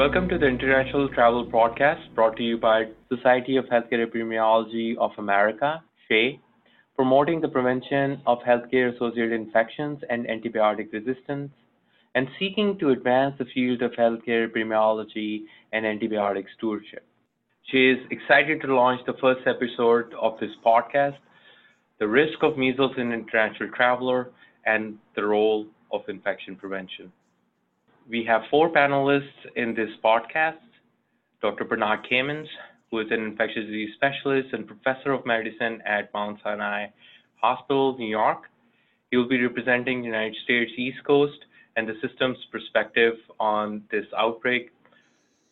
Welcome 0.00 0.30
to 0.30 0.38
the 0.38 0.46
International 0.46 1.10
Travel 1.10 1.44
Podcast 1.44 2.14
brought 2.14 2.34
to 2.38 2.42
you 2.42 2.56
by 2.56 2.84
Society 3.14 3.56
of 3.56 3.66
Healthcare 3.66 4.06
Epidemiology 4.06 4.96
of 4.96 5.10
America, 5.18 5.84
SHEA, 6.08 6.40
promoting 6.96 7.42
the 7.42 7.48
prevention 7.48 8.22
of 8.26 8.38
healthcare 8.38 8.94
associated 8.94 9.32
infections 9.32 9.98
and 10.08 10.24
antibiotic 10.24 10.90
resistance, 10.94 11.52
and 12.14 12.28
seeking 12.38 12.78
to 12.78 12.88
advance 12.88 13.34
the 13.38 13.44
field 13.52 13.82
of 13.82 13.92
healthcare 13.92 14.48
epidemiology 14.50 15.42
and 15.74 15.84
antibiotic 15.84 16.46
stewardship. 16.56 17.04
SHEA 17.70 17.96
is 17.96 18.06
excited 18.10 18.62
to 18.62 18.74
launch 18.74 19.02
the 19.04 19.18
first 19.20 19.46
episode 19.46 20.14
of 20.18 20.40
this 20.40 20.52
podcast 20.64 21.18
The 21.98 22.08
Risk 22.08 22.42
of 22.42 22.56
Measles 22.56 22.96
in 22.96 23.12
International 23.12 23.68
Traveler 23.76 24.30
and 24.64 24.96
the 25.14 25.26
Role 25.26 25.66
of 25.92 26.00
Infection 26.08 26.56
Prevention. 26.56 27.12
We 28.10 28.24
have 28.24 28.42
four 28.50 28.72
panelists 28.72 29.38
in 29.54 29.72
this 29.72 29.90
podcast 30.04 30.58
Dr. 31.40 31.64
Bernard 31.64 32.00
Camins, 32.10 32.48
who 32.90 32.98
is 32.98 33.06
an 33.12 33.22
infectious 33.22 33.66
disease 33.66 33.90
specialist 33.94 34.48
and 34.52 34.66
professor 34.66 35.12
of 35.12 35.24
medicine 35.24 35.80
at 35.86 36.12
Mount 36.12 36.40
Sinai 36.42 36.86
Hospital, 37.40 37.96
New 37.98 38.08
York. 38.08 38.50
He 39.12 39.16
will 39.16 39.28
be 39.28 39.40
representing 39.40 40.00
the 40.00 40.06
United 40.06 40.34
States 40.42 40.72
East 40.76 40.98
Coast 41.06 41.38
and 41.76 41.88
the 41.88 41.94
system's 42.04 42.38
perspective 42.50 43.14
on 43.38 43.84
this 43.92 44.06
outbreak. 44.18 44.72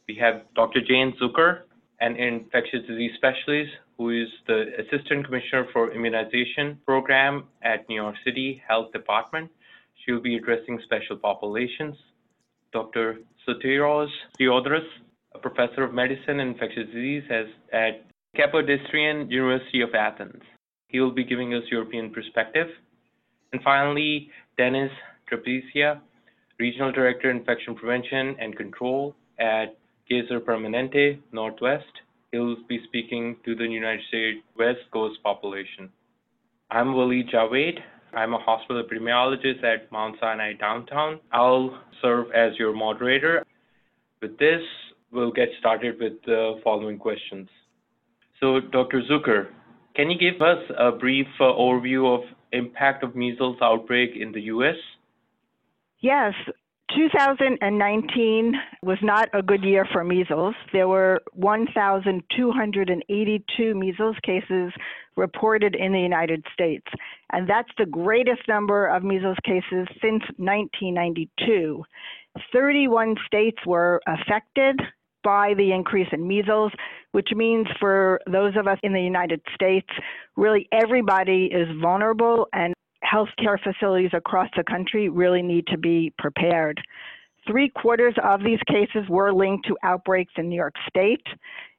We 0.08 0.16
have 0.16 0.42
Dr. 0.56 0.80
Jane 0.80 1.14
Zucker, 1.22 1.60
an 2.00 2.16
infectious 2.16 2.84
disease 2.88 3.12
specialist 3.18 3.70
who 3.98 4.10
is 4.10 4.28
the 4.48 4.72
Assistant 4.80 5.26
Commissioner 5.26 5.68
for 5.72 5.92
Immunization 5.92 6.80
Program 6.84 7.44
at 7.62 7.88
New 7.88 8.02
York 8.02 8.16
City 8.24 8.60
Health 8.66 8.90
Department. 8.90 9.48
She 10.04 10.10
will 10.10 10.22
be 10.22 10.36
addressing 10.36 10.80
special 10.84 11.16
populations. 11.16 11.94
Dr. 12.72 13.18
Sotirios 13.46 14.08
Tsiodras, 14.38 14.86
a 15.34 15.38
professor 15.38 15.84
of 15.84 15.94
medicine 15.94 16.40
and 16.40 16.52
infectious 16.52 16.86
disease 16.86 17.22
at 17.72 18.04
Kapodistrian 18.36 19.30
University 19.30 19.80
of 19.80 19.94
Athens. 19.94 20.42
He 20.88 21.00
will 21.00 21.12
be 21.12 21.24
giving 21.24 21.54
us 21.54 21.62
European 21.70 22.10
perspective. 22.10 22.68
And 23.52 23.62
finally, 23.62 24.30
Dennis 24.56 24.90
Trapezia, 25.30 26.00
Regional 26.58 26.92
Director, 26.92 27.30
Infection 27.30 27.74
Prevention 27.74 28.36
and 28.40 28.56
Control 28.56 29.14
at 29.38 29.76
Kaiser 30.08 30.40
Permanente 30.40 31.18
Northwest. 31.32 31.84
He'll 32.32 32.56
be 32.68 32.80
speaking 32.84 33.36
to 33.44 33.54
the 33.54 33.64
United 33.64 34.00
States 34.08 34.40
West 34.58 34.80
Coast 34.92 35.22
population. 35.22 35.90
I'm 36.70 36.88
Waleed 36.88 37.32
Javaid. 37.32 37.78
I'm 38.14 38.34
a 38.34 38.38
hospital 38.38 38.82
epidemiologist 38.82 39.62
at 39.64 39.90
Mount 39.92 40.16
Sinai 40.20 40.54
downtown. 40.54 41.20
I'll 41.32 41.78
serve 42.00 42.30
as 42.32 42.56
your 42.58 42.74
moderator. 42.74 43.44
With 44.22 44.38
this, 44.38 44.62
we'll 45.12 45.32
get 45.32 45.48
started 45.58 45.98
with 46.00 46.14
the 46.24 46.60
following 46.64 46.98
questions. 46.98 47.48
So, 48.40 48.60
Dr. 48.60 49.02
Zucker, 49.10 49.48
can 49.94 50.10
you 50.10 50.18
give 50.18 50.40
us 50.40 50.62
a 50.78 50.92
brief 50.92 51.26
uh, 51.40 51.44
overview 51.44 52.16
of 52.16 52.22
impact 52.52 53.02
of 53.02 53.16
measles 53.16 53.58
outbreak 53.60 54.12
in 54.18 54.32
the 54.32 54.40
U.S.? 54.42 54.76
Yes, 56.00 56.32
2019 56.96 58.54
was 58.82 58.96
not 59.02 59.28
a 59.34 59.42
good 59.42 59.62
year 59.62 59.86
for 59.92 60.02
measles. 60.04 60.54
There 60.72 60.88
were 60.88 61.20
1,282 61.34 63.74
measles 63.74 64.16
cases 64.22 64.72
reported 65.18 65.74
in 65.74 65.92
the 65.92 66.00
United 66.00 66.44
States, 66.52 66.86
and 67.32 67.48
that's 67.48 67.70
the 67.76 67.86
greatest 67.86 68.42
number 68.48 68.86
of 68.86 69.02
measles 69.02 69.36
cases 69.44 69.86
since 70.00 70.22
1992. 70.36 71.84
31 72.52 73.16
states 73.26 73.58
were 73.66 74.00
affected 74.06 74.80
by 75.24 75.52
the 75.54 75.72
increase 75.72 76.08
in 76.12 76.26
measles, 76.26 76.72
which 77.12 77.28
means 77.34 77.66
for 77.80 78.20
those 78.30 78.56
of 78.56 78.66
us 78.66 78.78
in 78.82 78.92
the 78.92 79.00
United 79.00 79.40
States, 79.54 79.88
really 80.36 80.68
everybody 80.72 81.50
is 81.52 81.68
vulnerable 81.82 82.46
and 82.52 82.72
healthcare 83.04 83.58
facilities 83.62 84.10
across 84.12 84.48
the 84.56 84.64
country 84.64 85.08
really 85.08 85.42
need 85.42 85.66
to 85.66 85.78
be 85.78 86.12
prepared. 86.18 86.80
Three 87.46 87.70
quarters 87.70 88.14
of 88.22 88.42
these 88.42 88.58
cases 88.68 89.08
were 89.08 89.32
linked 89.32 89.66
to 89.68 89.76
outbreaks 89.82 90.32
in 90.36 90.48
New 90.48 90.56
York 90.56 90.74
State. 90.88 91.26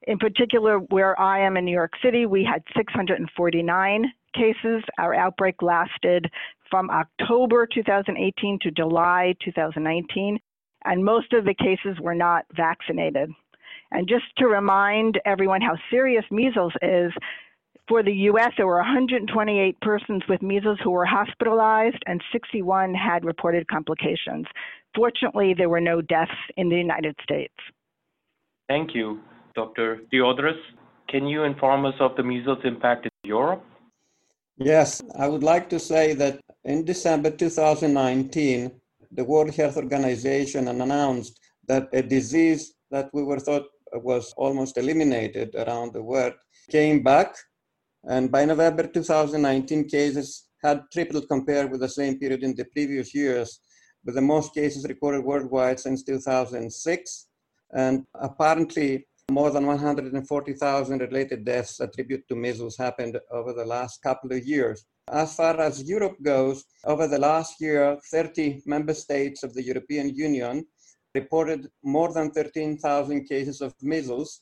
In 0.10 0.18
particular, 0.18 0.80
where 0.80 1.18
I 1.22 1.46
am 1.46 1.56
in 1.56 1.66
New 1.66 1.72
York 1.72 1.92
City, 2.04 2.26
we 2.26 2.44
had 2.44 2.64
649 2.76 4.06
cases. 4.34 4.84
Our 4.98 5.14
outbreak 5.14 5.62
lasted 5.62 6.26
from 6.68 6.90
October 6.90 7.68
2018 7.72 8.58
to 8.64 8.72
July 8.72 9.36
2019, 9.46 10.40
and 10.86 11.06
most 11.06 11.32
of 11.34 11.46
the 11.46 11.54
cases 11.54 12.02
were 12.02 12.16
not 12.16 12.46
vaccinated. 12.58 13.30
And 13.92 14.08
just 14.08 14.26
to 14.40 14.48
remind 14.48 15.22
everyone 15.28 15.62
how 15.62 15.76
serious 15.92 16.26
measles 16.32 16.74
is, 16.82 17.12
for 17.88 18.02
the 18.02 18.30
US, 18.32 18.54
there 18.58 18.66
were 18.66 18.78
128 18.78 19.80
persons 19.80 20.24
with 20.28 20.42
measles 20.42 20.80
who 20.84 20.90
were 20.90 21.06
hospitalized, 21.06 22.02
and 22.08 22.20
61 22.32 22.96
had 22.96 23.26
reported 23.26 23.68
complications. 23.68 24.48
Fortunately, 24.96 25.54
there 25.56 25.70
were 25.70 25.80
no 25.80 26.02
deaths 26.02 26.32
in 26.58 26.70
the 26.70 26.78
United 26.78 27.16
States. 27.22 27.54
Thank 28.68 28.96
you. 28.96 29.20
Dr. 29.62 29.88
Tsiodras, 30.10 30.62
can 31.12 31.24
you 31.28 31.44
inform 31.44 31.86
us 31.86 31.98
of 32.00 32.16
the 32.16 32.24
measles 32.24 32.64
impact 32.64 33.06
in 33.06 33.12
Europe? 33.24 33.64
Yes, 34.58 35.02
I 35.24 35.28
would 35.28 35.44
like 35.44 35.70
to 35.70 35.80
say 35.80 36.14
that 36.14 36.40
in 36.64 36.86
December 36.86 37.32
2019, 37.32 38.72
the 39.12 39.26
World 39.32 39.54
Health 39.56 39.78
Organization 39.78 40.68
announced 40.68 41.40
that 41.68 41.90
a 41.94 42.02
disease 42.02 42.74
that 42.92 43.08
we 43.14 43.24
were 43.24 43.40
thought 43.40 43.68
was 44.12 44.34
almost 44.38 44.78
eliminated 44.78 45.50
around 45.56 45.94
the 45.94 46.04
world 46.04 46.36
came 46.70 47.02
back 47.04 47.36
and 48.06 48.32
by 48.32 48.46
November 48.46 48.88
2019, 48.88 49.90
cases 49.90 50.48
had 50.64 50.84
tripled 50.94 51.28
compared 51.28 51.70
with 51.70 51.82
the 51.82 51.90
same 51.90 52.18
period 52.18 52.44
in 52.44 52.56
the 52.56 52.66
previous 52.66 53.14
years, 53.14 53.60
with 54.06 54.16
the 54.16 54.22
most 54.22 54.54
cases 54.54 54.86
recorded 54.88 55.24
worldwide 55.24 55.80
since 55.80 56.04
2006. 56.04 57.28
And 57.72 58.06
apparently, 58.16 59.06
more 59.30 59.52
than 59.52 59.66
140,000 59.66 61.00
related 61.00 61.46
deaths 61.46 61.80
attributed 61.80 62.28
to 62.28 62.36
measles 62.36 62.78
happened 62.78 63.20
over 63.32 63.54
the 63.54 63.66
last 63.66 64.02
couple 64.02 64.32
of 64.32 64.46
years. 64.46 64.86
As 65.12 65.36
far 65.36 65.60
as 65.60 65.84
Europe 65.84 66.18
goes, 66.22 66.66
over 66.86 67.08
the 67.08 67.20
last 67.20 67.60
year, 67.60 67.98
30 68.12 68.64
member 68.66 68.94
states 68.94 69.44
of 69.44 69.54
the 69.54 69.64
European 69.64 70.10
Union 70.10 70.66
reported 71.16 71.68
more 71.84 72.14
than 72.14 72.32
13,000 72.32 73.26
cases 73.26 73.62
of 73.62 73.74
measles, 73.82 74.42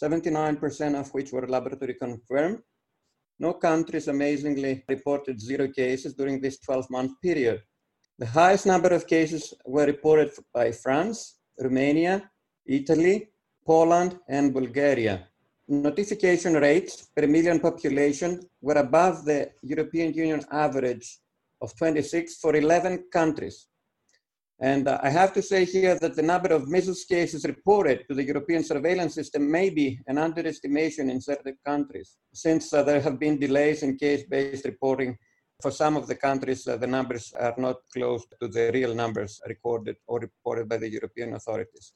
79% 0.00 0.98
of 0.98 1.12
which 1.14 1.32
were 1.32 1.46
laboratory 1.48 1.94
confirmed, 1.94 2.60
no 3.38 3.52
countries 3.52 4.08
amazingly 4.08 4.84
reported 4.88 5.40
zero 5.40 5.66
cases 5.68 6.14
during 6.14 6.40
this 6.40 6.58
12 6.60 6.90
month 6.90 7.12
period. 7.20 7.60
The 8.18 8.26
highest 8.26 8.66
number 8.66 8.90
of 8.90 9.08
cases 9.08 9.52
were 9.66 9.86
reported 9.86 10.30
by 10.52 10.70
France, 10.70 11.38
Romania, 11.58 12.30
Italy, 12.64 13.30
Poland, 13.66 14.18
and 14.28 14.52
Bulgaria. 14.52 15.28
Notification 15.66 16.54
rates 16.54 17.08
per 17.16 17.26
million 17.26 17.58
population 17.58 18.40
were 18.60 18.78
above 18.78 19.24
the 19.24 19.50
European 19.62 20.12
Union 20.12 20.42
average 20.50 21.18
of 21.62 21.74
26 21.76 22.36
for 22.36 22.54
11 22.54 23.04
countries. 23.10 23.68
And 24.60 24.86
uh, 24.86 25.00
I 25.02 25.10
have 25.10 25.32
to 25.34 25.42
say 25.42 25.64
here 25.64 25.98
that 25.98 26.14
the 26.14 26.22
number 26.22 26.50
of 26.54 26.68
measles 26.68 27.04
cases 27.04 27.44
reported 27.44 28.06
to 28.08 28.14
the 28.14 28.22
European 28.22 28.62
surveillance 28.62 29.14
system 29.14 29.50
may 29.50 29.68
be 29.70 29.98
an 30.06 30.16
underestimation 30.18 31.10
in 31.10 31.20
certain 31.20 31.56
countries, 31.66 32.16
since 32.32 32.72
uh, 32.72 32.82
there 32.82 33.00
have 33.00 33.18
been 33.18 33.38
delays 33.38 33.82
in 33.82 33.96
case-based 33.96 34.64
reporting. 34.64 35.16
For 35.62 35.70
some 35.70 35.96
of 35.96 36.06
the 36.06 36.14
countries, 36.14 36.66
uh, 36.68 36.76
the 36.76 36.86
numbers 36.86 37.32
are 37.38 37.54
not 37.58 37.76
close 37.92 38.24
to 38.40 38.48
the 38.48 38.70
real 38.72 38.94
numbers 38.94 39.40
recorded 39.48 39.96
or 40.06 40.20
reported 40.20 40.68
by 40.68 40.76
the 40.76 40.90
European 40.90 41.34
authorities. 41.34 41.94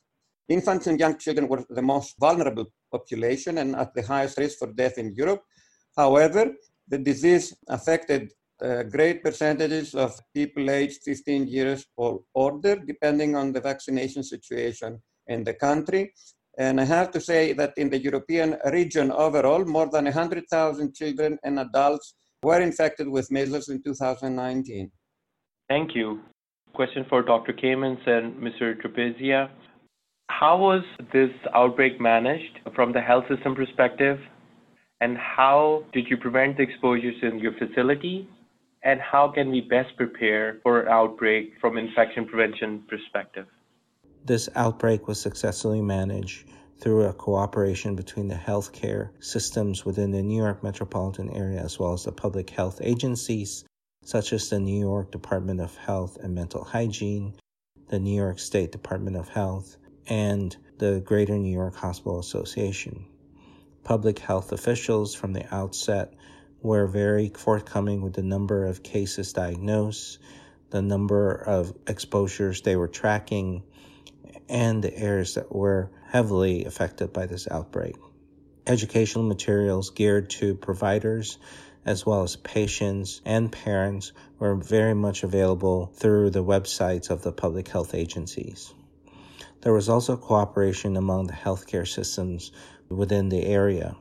Infants 0.48 0.86
and 0.86 0.98
young 0.98 1.18
children 1.18 1.46
were 1.48 1.64
the 1.68 1.82
most 1.82 2.14
vulnerable 2.18 2.66
population 2.90 3.58
and 3.58 3.76
at 3.76 3.94
the 3.94 4.02
highest 4.02 4.38
risk 4.38 4.58
for 4.58 4.72
death 4.72 4.96
in 4.98 5.14
Europe. 5.14 5.42
However, 5.96 6.54
the 6.88 6.98
disease 6.98 7.54
affected 7.68 8.32
uh, 8.62 8.82
great 8.84 9.22
percentages 9.22 9.94
of 9.94 10.18
people 10.34 10.70
aged 10.70 11.00
15 11.04 11.46
years 11.46 11.86
or 11.96 12.20
older, 12.34 12.76
depending 12.76 13.36
on 13.36 13.52
the 13.52 13.60
vaccination 13.60 14.22
situation 14.22 15.00
in 15.26 15.44
the 15.44 15.54
country. 15.54 16.12
And 16.58 16.80
I 16.80 16.84
have 16.84 17.12
to 17.12 17.20
say 17.20 17.52
that 17.52 17.74
in 17.76 17.88
the 17.88 17.98
European 17.98 18.56
region 18.72 19.12
overall, 19.12 19.64
more 19.64 19.88
than 19.88 20.04
100,000 20.04 20.94
children 20.94 21.38
and 21.44 21.60
adults 21.60 22.14
were 22.42 22.60
infected 22.60 23.08
with 23.08 23.30
measles 23.30 23.68
in 23.68 23.82
2019. 23.82 24.90
Thank 25.68 25.94
you. 25.94 26.20
Question 26.74 27.04
for 27.08 27.22
Dr. 27.22 27.52
Camins 27.52 28.04
and 28.06 28.34
Mr. 28.36 28.80
Trapezia. 28.80 29.50
How 30.28 30.56
was 30.56 30.82
this 31.12 31.30
outbreak 31.54 32.00
managed 32.00 32.60
from 32.74 32.92
the 32.92 33.00
health 33.00 33.24
system 33.28 33.54
perspective? 33.54 34.20
And 35.00 35.16
how 35.16 35.84
did 35.92 36.08
you 36.08 36.16
prevent 36.16 36.56
the 36.56 36.62
exposures 36.62 37.16
in 37.22 37.38
your 37.38 37.52
facility 37.52 38.28
and 38.84 39.00
how 39.00 39.28
can 39.28 39.50
we 39.50 39.60
best 39.60 39.96
prepare 39.96 40.60
for 40.62 40.82
an 40.82 40.88
outbreak 40.88 41.54
from 41.60 41.76
infection 41.76 42.26
prevention 42.26 42.84
perspective? 42.88 43.46
This 44.24 44.48
outbreak 44.54 45.08
was 45.08 45.20
successfully 45.20 45.80
managed 45.80 46.48
through 46.80 47.04
a 47.04 47.12
cooperation 47.12 47.96
between 47.96 48.28
the 48.28 48.36
healthcare 48.36 49.10
systems 49.20 49.84
within 49.84 50.12
the 50.12 50.22
New 50.22 50.36
York 50.36 50.62
metropolitan 50.62 51.30
area 51.30 51.60
as 51.60 51.78
well 51.78 51.92
as 51.92 52.04
the 52.04 52.12
public 52.12 52.50
health 52.50 52.78
agencies, 52.82 53.64
such 54.04 54.32
as 54.32 54.48
the 54.48 54.60
New 54.60 54.78
York 54.78 55.10
Department 55.10 55.60
of 55.60 55.76
Health 55.76 56.16
and 56.22 56.34
Mental 56.34 56.62
Hygiene, 56.62 57.34
the 57.88 57.98
New 57.98 58.14
York 58.14 58.38
State 58.38 58.70
Department 58.70 59.16
of 59.16 59.28
Health, 59.28 59.76
and 60.08 60.56
the 60.78 61.00
Greater 61.04 61.36
New 61.36 61.52
York 61.52 61.76
Hospital 61.76 62.18
Association. 62.18 63.06
Public 63.84 64.18
health 64.18 64.52
officials 64.52 65.14
from 65.14 65.32
the 65.32 65.54
outset 65.54 66.14
were 66.62 66.86
very 66.86 67.30
forthcoming 67.30 68.02
with 68.02 68.14
the 68.14 68.22
number 68.22 68.64
of 68.64 68.82
cases 68.82 69.32
diagnosed, 69.32 70.18
the 70.70 70.82
number 70.82 71.32
of 71.32 71.72
exposures 71.86 72.62
they 72.62 72.76
were 72.76 72.88
tracking, 72.88 73.62
and 74.48 74.82
the 74.82 74.96
areas 74.96 75.34
that 75.34 75.54
were 75.54 75.90
heavily 76.08 76.64
affected 76.64 77.12
by 77.12 77.26
this 77.26 77.48
outbreak. 77.50 77.96
Educational 78.66 79.24
materials 79.24 79.90
geared 79.90 80.28
to 80.30 80.54
providers 80.54 81.38
as 81.84 82.04
well 82.04 82.22
as 82.22 82.36
patients 82.36 83.22
and 83.24 83.50
parents 83.50 84.12
were 84.38 84.54
very 84.54 84.94
much 84.94 85.22
available 85.22 85.86
through 85.94 86.28
the 86.28 86.44
websites 86.44 87.08
of 87.08 87.22
the 87.22 87.32
public 87.32 87.68
health 87.68 87.94
agencies. 87.94 88.74
There 89.60 89.72
was 89.72 89.88
also 89.88 90.16
cooperation 90.16 90.96
among 90.96 91.26
the 91.26 91.32
healthcare 91.32 91.86
systems 91.86 92.52
within 92.88 93.28
the 93.28 93.44
area. 93.44 93.96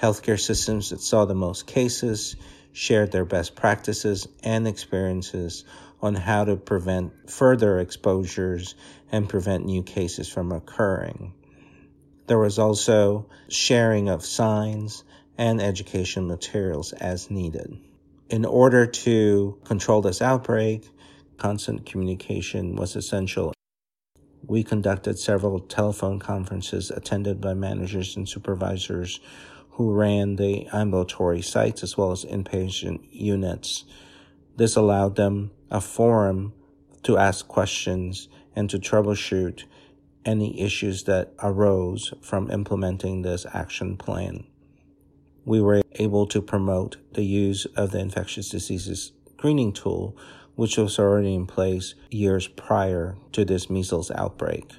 Healthcare 0.00 0.38
systems 0.38 0.90
that 0.90 1.00
saw 1.00 1.24
the 1.24 1.34
most 1.34 1.66
cases 1.66 2.36
shared 2.72 3.12
their 3.12 3.24
best 3.24 3.54
practices 3.54 4.28
and 4.42 4.68
experiences 4.68 5.64
on 6.02 6.14
how 6.14 6.44
to 6.44 6.56
prevent 6.56 7.30
further 7.30 7.78
exposures 7.78 8.74
and 9.10 9.28
prevent 9.28 9.64
new 9.64 9.82
cases 9.82 10.28
from 10.28 10.52
occurring. 10.52 11.32
There 12.26 12.38
was 12.38 12.58
also 12.58 13.26
sharing 13.48 14.08
of 14.08 14.24
signs 14.24 15.04
and 15.38 15.62
education 15.62 16.26
materials 16.26 16.92
as 16.92 17.30
needed. 17.30 17.78
In 18.28 18.44
order 18.44 18.86
to 18.86 19.58
control 19.64 20.02
this 20.02 20.20
outbreak, 20.20 20.88
constant 21.38 21.86
communication 21.86 22.76
was 22.76 22.96
essential. 22.96 23.54
We 24.46 24.62
conducted 24.62 25.18
several 25.18 25.58
telephone 25.60 26.18
conferences 26.18 26.90
attended 26.90 27.40
by 27.40 27.54
managers 27.54 28.16
and 28.16 28.28
supervisors 28.28 29.20
who 29.70 29.92
ran 29.92 30.36
the 30.36 30.66
ambulatory 30.72 31.42
sites 31.42 31.82
as 31.82 31.96
well 31.96 32.12
as 32.12 32.24
inpatient 32.24 33.00
units. 33.10 33.84
This 34.56 34.76
allowed 34.76 35.16
them 35.16 35.50
a 35.70 35.80
forum 35.80 36.52
to 37.04 37.16
ask 37.16 37.48
questions 37.48 38.28
and 38.54 38.68
to 38.70 38.78
troubleshoot 38.78 39.64
any 40.24 40.60
issues 40.60 41.04
that 41.04 41.32
arose 41.42 42.12
from 42.20 42.50
implementing 42.50 43.22
this 43.22 43.46
action 43.52 43.96
plan. 43.96 44.44
We 45.44 45.60
were 45.60 45.82
able 45.92 46.26
to 46.28 46.40
promote 46.40 46.96
the 47.12 47.24
use 47.24 47.66
of 47.76 47.90
the 47.90 47.98
infectious 47.98 48.48
diseases 48.48 49.12
screening 49.44 49.74
tool, 49.74 50.16
which 50.56 50.76
was 50.76 50.98
already 50.98 51.34
in 51.34 51.46
place 51.46 51.94
years 52.10 52.48
prior 52.48 53.16
to 53.32 53.44
this 53.44 53.68
measles 53.68 54.10
outbreak. 54.12 54.72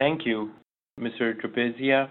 Thank 0.00 0.26
you, 0.26 0.52
Mr. 0.98 1.34
Trapezia. 1.40 2.08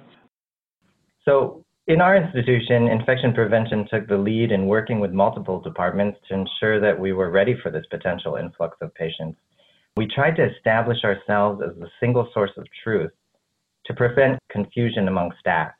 So, 1.25 1.63
in 1.87 1.99
our 1.99 2.15
institution, 2.15 2.87
infection 2.87 3.33
prevention 3.33 3.85
took 3.91 4.07
the 4.07 4.17
lead 4.17 4.51
in 4.51 4.67
working 4.67 5.01
with 5.01 5.11
multiple 5.11 5.59
departments 5.59 6.17
to 6.29 6.33
ensure 6.33 6.79
that 6.79 6.97
we 6.97 7.11
were 7.11 7.29
ready 7.29 7.55
for 7.61 7.71
this 7.71 7.85
potential 7.91 8.37
influx 8.37 8.77
of 8.81 8.93
patients. 8.95 9.37
We 9.97 10.07
tried 10.07 10.37
to 10.37 10.49
establish 10.49 11.03
ourselves 11.03 11.61
as 11.61 11.77
the 11.77 11.89
single 11.99 12.29
source 12.33 12.51
of 12.57 12.65
truth 12.83 13.11
to 13.85 13.93
prevent 13.93 14.39
confusion 14.49 15.09
among 15.09 15.33
staff. 15.39 15.71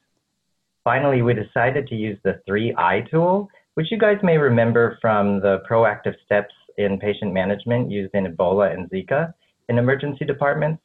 Finally, 0.83 1.21
we 1.21 1.33
decided 1.33 1.87
to 1.87 1.95
use 1.95 2.19
the 2.23 2.41
3I 2.47 3.09
tool, 3.09 3.47
which 3.75 3.91
you 3.91 3.97
guys 3.97 4.17
may 4.23 4.37
remember 4.37 4.97
from 5.01 5.39
the 5.39 5.61
proactive 5.69 6.15
steps 6.25 6.53
in 6.77 6.99
patient 6.99 7.33
management 7.33 7.91
used 7.91 8.13
in 8.13 8.25
Ebola 8.25 8.73
and 8.73 8.89
Zika 8.89 9.33
in 9.69 9.77
emergency 9.77 10.25
departments. 10.25 10.81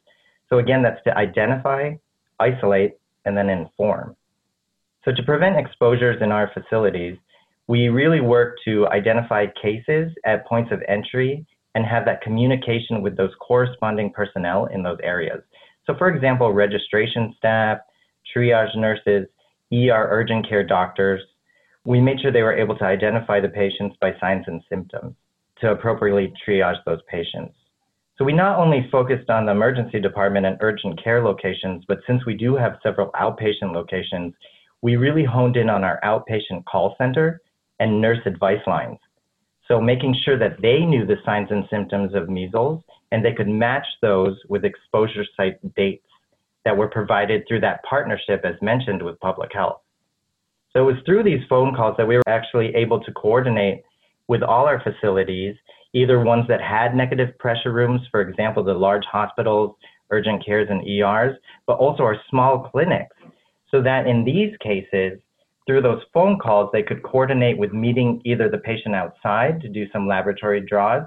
So 0.49 0.59
again, 0.59 0.83
that's 0.83 1.03
to 1.05 1.17
identify, 1.17 1.95
isolate, 2.41 2.97
and 3.25 3.37
then 3.37 3.51
inform. 3.51 4.17
So 5.05 5.13
to 5.13 5.23
prevent 5.23 5.57
exposures 5.57 6.21
in 6.23 6.33
our 6.33 6.51
facilities, 6.53 7.17
we 7.67 7.89
really 7.89 8.21
work 8.21 8.57
to 8.65 8.89
identify 8.89 9.47
cases 9.61 10.11
at 10.25 10.47
points 10.47 10.73
of 10.73 10.83
entry 10.89 11.47
and 11.75 11.85
have 11.85 12.05
that 12.07 12.23
communication 12.23 13.03
with 13.03 13.17
those 13.17 13.31
corresponding 13.41 14.11
personnel 14.13 14.67
in 14.67 14.83
those 14.83 14.99
areas. 15.03 15.41
So 15.87 15.95
for 15.97 16.09
example, 16.09 16.53
registration 16.53 17.35
staff, 17.37 17.79
triage 18.35 18.75
nurses, 18.77 19.29
ER 19.73 20.09
urgent 20.11 20.49
care 20.49 20.65
doctors, 20.65 21.21
we 21.89 22.03
made 22.03 22.21
sure 22.21 22.31
they 22.31 22.43
were 22.43 22.55
able 22.55 22.77
to 22.77 22.85
identify 22.85 23.41
the 23.41 23.49
patients 23.49 23.97
by 23.99 24.13
signs 24.21 24.45
and 24.47 24.63
symptoms 24.69 25.15
to 25.59 25.71
appropriately 25.71 26.31
triage 26.47 26.77
those 26.85 27.01
patients. 27.09 27.55
So 28.19 28.27
we 28.27 28.35
not 28.35 28.59
only 28.59 28.87
focused 28.93 29.31
on 29.31 29.47
the 29.47 29.53
emergency 29.53 29.99
department 29.99 30.45
and 30.45 30.59
urgent 30.61 31.03
care 31.03 31.25
locations, 31.25 31.87
but 31.89 32.01
since 32.07 32.27
we 32.27 32.35
do 32.35 32.57
have 32.57 32.77
several 32.83 33.11
outpatient 33.13 33.73
locations, 33.73 34.35
we 34.83 34.97
really 34.97 35.25
honed 35.25 35.57
in 35.57 35.71
on 35.71 35.83
our 35.83 35.99
outpatient 36.05 36.67
call 36.67 36.95
center 36.99 37.41
and 37.81 38.03
nurse 38.03 38.21
advice 38.27 38.61
lines. 38.67 38.99
So 39.67 39.81
making 39.81 40.15
sure 40.27 40.39
that 40.39 40.61
they 40.61 40.81
knew 40.81 41.07
the 41.07 41.17
signs 41.25 41.49
and 41.51 41.65
symptoms 41.71 42.15
of 42.15 42.29
measles 42.29 42.83
and 43.13 43.25
they 43.25 43.33
could 43.33 43.49
match 43.49 43.87
those 44.03 44.37
with 44.51 44.67
exposure 44.67 45.25
site 45.39 45.57
dates 45.75 46.05
that 46.67 46.77
were 46.77 46.89
provided 46.89 47.45
through 47.49 47.61
that 47.61 47.83
partnership 47.89 48.45
as 48.45 48.61
mentioned 48.61 49.03
with 49.03 49.19
public 49.21 49.53
health. 49.55 49.81
So 50.79 50.89
it 50.89 50.95
was 50.95 51.03
through 51.05 51.25
these 51.25 51.45
phone 51.49 51.75
calls 51.75 51.97
that 51.99 52.07
we 52.07 52.17
were 52.17 52.29
actually 52.29 52.73
able 52.77 53.01
to 53.01 53.13
coordinate 53.15 53.83
with 54.29 54.45
all 54.45 54.67
our 54.67 54.81
facilities, 54.81 55.57
either 55.93 56.23
ones 56.23 56.45
that 56.47 56.61
had 56.61 56.95
negative 56.95 57.37
pressure 57.41 57.73
rooms, 57.73 58.01
for 58.13 58.21
example, 58.21 58.63
the 58.63 58.75
large 58.75 59.03
hospitals, 59.11 59.75
urgent 60.11 60.47
cares, 60.47 60.69
and 60.71 60.87
ERs, 60.87 61.37
but 61.67 61.79
also 61.79 62.05
our 62.05 62.15
small 62.31 62.69
clinics, 62.71 63.17
so 63.73 63.83
that 63.83 64.07
in 64.07 64.25
these 64.25 64.57
cases, 64.63 65.19
through 65.67 65.83
those 65.83 66.01
phone 66.15 66.39
calls, 66.39 66.71
they 66.73 66.85
could 66.85 67.03
coordinate 67.03 67.59
with 67.59 67.73
meeting 67.73 68.23
either 68.25 68.49
the 68.49 68.59
patient 68.59 68.95
outside 68.95 69.61
to 69.63 69.69
do 69.69 69.85
some 69.93 70.07
laboratory 70.07 70.61
draws 70.61 71.03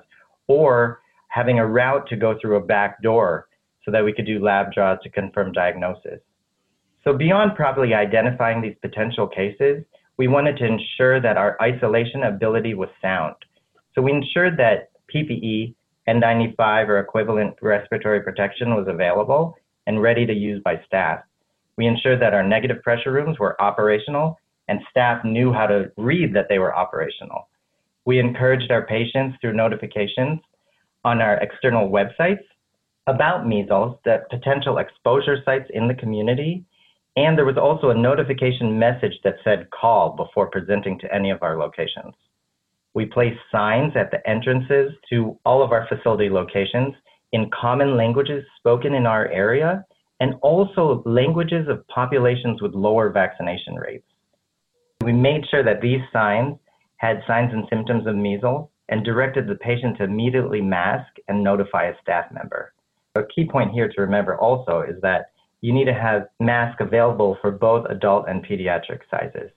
or 0.50 1.00
having 1.30 1.60
a 1.60 1.66
route 1.66 2.06
to 2.10 2.18
go 2.18 2.38
through 2.42 2.58
a 2.58 2.66
back 2.66 3.02
door 3.02 3.48
so 3.86 3.92
that 3.92 4.04
we 4.04 4.12
could 4.12 4.26
do 4.26 4.44
lab 4.44 4.74
draws 4.74 5.00
to 5.02 5.10
confirm 5.10 5.54
diagnosis. 5.54 6.20
So 7.04 7.14
beyond 7.14 7.56
properly 7.56 7.94
identifying 7.94 8.62
these 8.62 8.76
potential 8.82 9.28
cases, 9.28 9.84
we 10.18 10.28
wanted 10.28 10.58
to 10.58 10.66
ensure 10.66 11.20
that 11.20 11.38
our 11.38 11.58
isolation 11.62 12.24
ability 12.24 12.76
was 12.76 12.90
sound. 13.02 13.36
So 13.96 14.02
we 14.02 14.12
ensured 14.12 14.58
that 14.58 14.92
PPE, 15.14 15.74
N95 16.08 16.88
or 16.88 17.00
equivalent 17.00 17.56
respiratory 17.62 18.22
protection 18.22 18.76
was 18.76 18.88
available 18.88 19.56
and 19.88 20.02
ready 20.02 20.26
to 20.26 20.34
use 20.34 20.62
by 20.64 20.82
staff. 20.86 21.22
We 21.78 21.88
ensured 21.88 22.22
that 22.22 22.34
our 22.34 22.44
negative 22.44 22.84
pressure 22.84 23.12
rooms 23.12 23.40
were 23.40 23.60
operational 23.62 24.38
and 24.68 24.80
staff 24.90 25.24
knew 25.26 25.52
how 25.52 25.68
to 25.68 25.92
read 25.98 26.34
that 26.36 26.48
they 26.50 26.60
were 26.60 26.76
operational. 26.76 27.50
We 28.06 28.20
encouraged 28.20 28.72
our 28.72 28.86
patients 28.86 29.38
through 29.42 29.54
notifications 29.54 30.40
on 31.04 31.22
our 31.22 31.38
external 31.38 31.90
websites 31.90 32.44
about 33.08 33.48
measles, 33.48 33.98
that 34.06 34.30
potential 34.30 34.78
exposure 34.78 35.38
sites 35.44 35.70
in 35.74 35.88
the 35.88 35.96
community, 35.96 36.64
and 37.16 37.38
there 37.38 37.46
was 37.46 37.58
also 37.58 37.90
a 37.90 37.98
notification 37.98 38.80
message 38.80 39.20
that 39.24 39.36
said 39.44 39.70
call 39.72 40.16
before 40.16 40.50
presenting 40.50 40.98
to 41.00 41.14
any 41.14 41.30
of 41.30 41.44
our 41.44 41.58
locations. 41.58 42.14
We 42.94 43.06
placed 43.06 43.40
signs 43.52 43.94
at 43.96 44.12
the 44.12 44.28
entrances 44.30 44.92
to 45.10 45.38
all 45.46 45.64
of 45.64 45.72
our 45.72 45.88
facility 45.88 46.30
locations 46.30 46.94
in 47.32 47.50
common 47.50 47.96
languages 47.96 48.44
spoken 48.58 48.94
in 48.94 49.06
our 49.06 49.28
area 49.28 49.86
and 50.20 50.36
also 50.42 51.02
languages 51.06 51.68
of 51.68 51.88
populations 51.88 52.62
with 52.62 52.74
lower 52.74 53.10
vaccination 53.10 53.76
rates. 53.76 54.06
We 55.04 55.14
made 55.14 55.46
sure 55.50 55.64
that 55.64 55.82
these 55.82 56.02
signs 56.14 56.58
had 56.98 57.24
signs 57.28 57.52
and 57.54 57.66
symptoms 57.70 58.06
of 58.06 58.16
measles 58.16 58.70
and 58.90 59.04
directed 59.04 59.48
the 59.48 59.56
patient 59.56 59.98
to 59.98 60.04
immediately 60.04 60.62
mask 60.62 61.12
and 61.28 61.44
notify 61.44 61.86
a 61.86 61.94
staff 62.02 62.26
member. 62.32 62.74
A 63.16 63.24
key 63.24 63.48
point 63.50 63.72
here 63.72 63.90
to 63.90 64.02
remember 64.02 64.38
also 64.38 64.82
is 64.82 65.02
that 65.02 65.32
you 65.62 65.74
need 65.74 65.86
to 65.86 65.94
have 65.94 66.28
masks 66.40 66.82
available 66.82 67.38
for 67.42 67.52
both 67.52 67.86
adult 67.90 68.26
and 68.28 68.46
pediatric 68.46 69.00
sizes. 69.10 69.52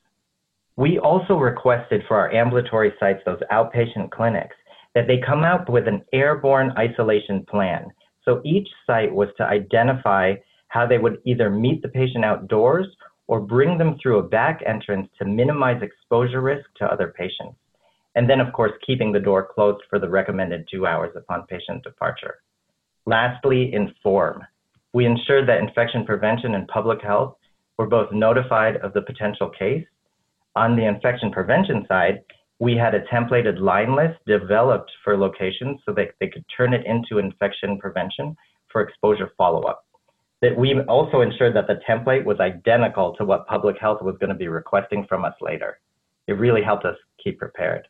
We 0.77 0.99
also 0.99 1.35
requested 1.35 2.03
for 2.07 2.19
our 2.19 2.33
ambulatory 2.33 2.93
sites, 3.01 3.21
those 3.25 3.41
outpatient 3.51 4.11
clinics, 4.11 4.57
that 4.95 5.07
they 5.07 5.19
come 5.25 5.45
out 5.45 5.69
with 5.69 5.89
an 5.89 6.05
airborne 6.13 6.73
isolation 6.79 7.45
plan. 7.49 7.87
So 8.25 8.41
each 8.45 8.69
site 8.87 9.13
was 9.13 9.29
to 9.39 9.45
identify 9.45 10.35
how 10.69 10.87
they 10.87 10.99
would 10.99 11.19
either 11.25 11.51
meet 11.51 11.83
the 11.83 11.89
patient 11.89 12.25
outdoors 12.25 12.87
or 13.27 13.41
bring 13.41 13.79
them 13.79 13.97
through 14.03 14.19
a 14.19 14.29
back 14.29 14.63
entrance 14.67 15.09
to 15.19 15.25
minimize 15.25 15.81
exposure 15.83 16.41
risk 16.41 16.67
to 16.77 16.85
other 16.85 17.15
patients. 17.17 17.57
And 18.17 18.29
then, 18.29 18.41
of 18.41 18.53
course, 18.53 18.73
keeping 18.87 19.13
the 19.13 19.21
door 19.21 19.49
closed 19.55 19.83
for 19.89 19.99
the 19.99 20.09
recommended 20.09 20.69
two 20.71 20.87
hours 20.87 21.15
upon 21.17 21.47
patient 21.47 21.83
departure. 21.83 22.37
Lastly, 23.07 23.73
inform. 23.73 24.43
We 24.95 25.07
ensured 25.07 25.49
that 25.49 25.59
infection 25.59 26.07
prevention 26.07 26.55
and 26.55 26.69
public 26.69 27.03
health 27.03 27.37
were 27.79 27.89
both 27.89 28.13
notified 28.13 28.77
of 28.77 28.93
the 28.93 29.03
potential 29.03 29.51
case. 29.51 29.85
On 30.55 30.77
the 30.77 30.87
infection 30.87 31.33
prevention 31.33 31.85
side, 31.89 32.21
we 32.61 32.77
had 32.77 32.95
a 32.95 33.01
templated 33.13 33.59
line 33.59 33.97
list 33.97 34.21
developed 34.25 34.93
for 35.03 35.19
locations 35.19 35.81
so 35.85 35.93
that 35.95 36.15
they 36.21 36.29
could 36.29 36.45
turn 36.57 36.73
it 36.73 36.87
into 36.87 37.19
infection 37.19 37.77
prevention 37.77 38.37
for 38.71 38.83
exposure 38.83 39.33
follow-up. 39.37 39.85
That 40.43 40.57
we 40.57 40.81
also 40.83 41.23
ensured 41.23 41.57
that 41.57 41.67
the 41.67 41.81
template 41.89 42.25
was 42.25 42.39
identical 42.39 43.17
to 43.17 43.25
what 43.25 43.49
public 43.49 43.77
health 43.81 44.01
was 44.01 44.15
going 44.21 44.31
to 44.31 44.37
be 44.37 44.47
requesting 44.47 45.07
from 45.09 45.25
us 45.25 45.35
later. 45.41 45.81
It 46.29 46.35
really 46.35 46.63
helped 46.63 46.85
us 46.85 46.97
keep 47.23 47.41
prepared. 47.41 47.89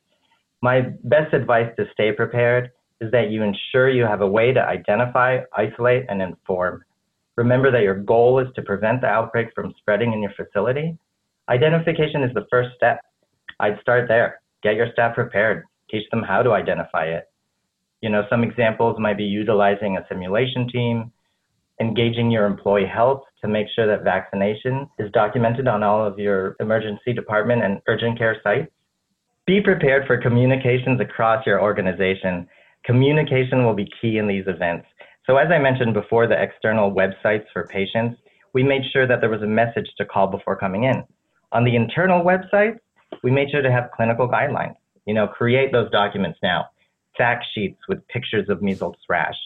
My 0.62 0.80
best 1.02 1.34
advice 1.34 1.70
to 1.76 1.84
stay 1.92 2.12
prepared 2.12 2.70
is 3.02 3.11
that 3.11 3.28
you 3.28 3.42
ensure 3.42 3.90
you 3.90 4.04
have 4.04 4.23
a 4.23 4.26
way 4.26 4.54
to 4.54 4.61
identify, 4.61 5.40
isolate, 5.54 6.06
and 6.08 6.23
inform. 6.23 6.82
Remember 7.36 7.70
that 7.70 7.82
your 7.82 7.96
goal 7.96 8.38
is 8.38 8.48
to 8.54 8.62
prevent 8.62 9.00
the 9.00 9.08
outbreak 9.08 9.48
from 9.54 9.74
spreading 9.78 10.12
in 10.12 10.22
your 10.22 10.32
facility. 10.36 10.96
Identification 11.48 12.22
is 12.22 12.32
the 12.34 12.46
first 12.50 12.70
step. 12.76 13.00
I'd 13.60 13.80
start 13.80 14.08
there. 14.08 14.40
Get 14.62 14.76
your 14.76 14.90
staff 14.92 15.14
prepared. 15.14 15.64
Teach 15.90 16.08
them 16.10 16.22
how 16.22 16.42
to 16.42 16.52
identify 16.52 17.04
it. 17.06 17.24
You 18.00 18.10
know, 18.10 18.24
some 18.30 18.44
examples 18.44 18.98
might 18.98 19.18
be 19.18 19.24
utilizing 19.24 19.96
a 19.96 20.06
simulation 20.08 20.68
team, 20.68 21.12
engaging 21.80 22.30
your 22.30 22.46
employee 22.46 22.86
health 22.86 23.22
to 23.40 23.48
make 23.48 23.66
sure 23.74 23.86
that 23.86 24.04
vaccination 24.04 24.88
is 24.98 25.10
documented 25.12 25.66
on 25.66 25.82
all 25.82 26.06
of 26.06 26.18
your 26.18 26.56
emergency 26.60 27.12
department 27.12 27.62
and 27.62 27.80
urgent 27.88 28.16
care 28.16 28.36
sites. 28.42 28.70
Be 29.46 29.60
prepared 29.60 30.06
for 30.06 30.20
communications 30.20 31.00
across 31.00 31.44
your 31.44 31.60
organization. 31.60 32.46
Communication 32.84 33.64
will 33.64 33.74
be 33.74 33.90
key 34.00 34.18
in 34.18 34.26
these 34.26 34.44
events. 34.46 34.86
So 35.26 35.38
as 35.38 35.50
I 35.50 35.58
mentioned 35.58 35.94
before, 35.94 36.26
the 36.26 36.40
external 36.40 36.92
websites 36.92 37.46
for 37.52 37.66
patients, 37.66 38.20
we 38.52 38.62
made 38.62 38.82
sure 38.92 39.06
that 39.06 39.20
there 39.20 39.30
was 39.30 39.42
a 39.42 39.46
message 39.46 39.88
to 39.96 40.04
call 40.04 40.26
before 40.26 40.56
coming 40.56 40.84
in. 40.84 41.02
On 41.52 41.64
the 41.64 41.76
internal 41.76 42.22
website, 42.22 42.78
we 43.22 43.30
made 43.30 43.50
sure 43.50 43.62
to 43.62 43.72
have 43.72 43.90
clinical 43.96 44.28
guidelines. 44.28 44.76
You 45.06 45.14
know, 45.14 45.26
create 45.26 45.72
those 45.72 45.90
documents 45.90 46.38
now. 46.42 46.66
Fact 47.16 47.44
sheets 47.54 47.78
with 47.88 48.06
pictures 48.08 48.48
of 48.48 48.60
measles 48.60 48.96
rash. 49.08 49.36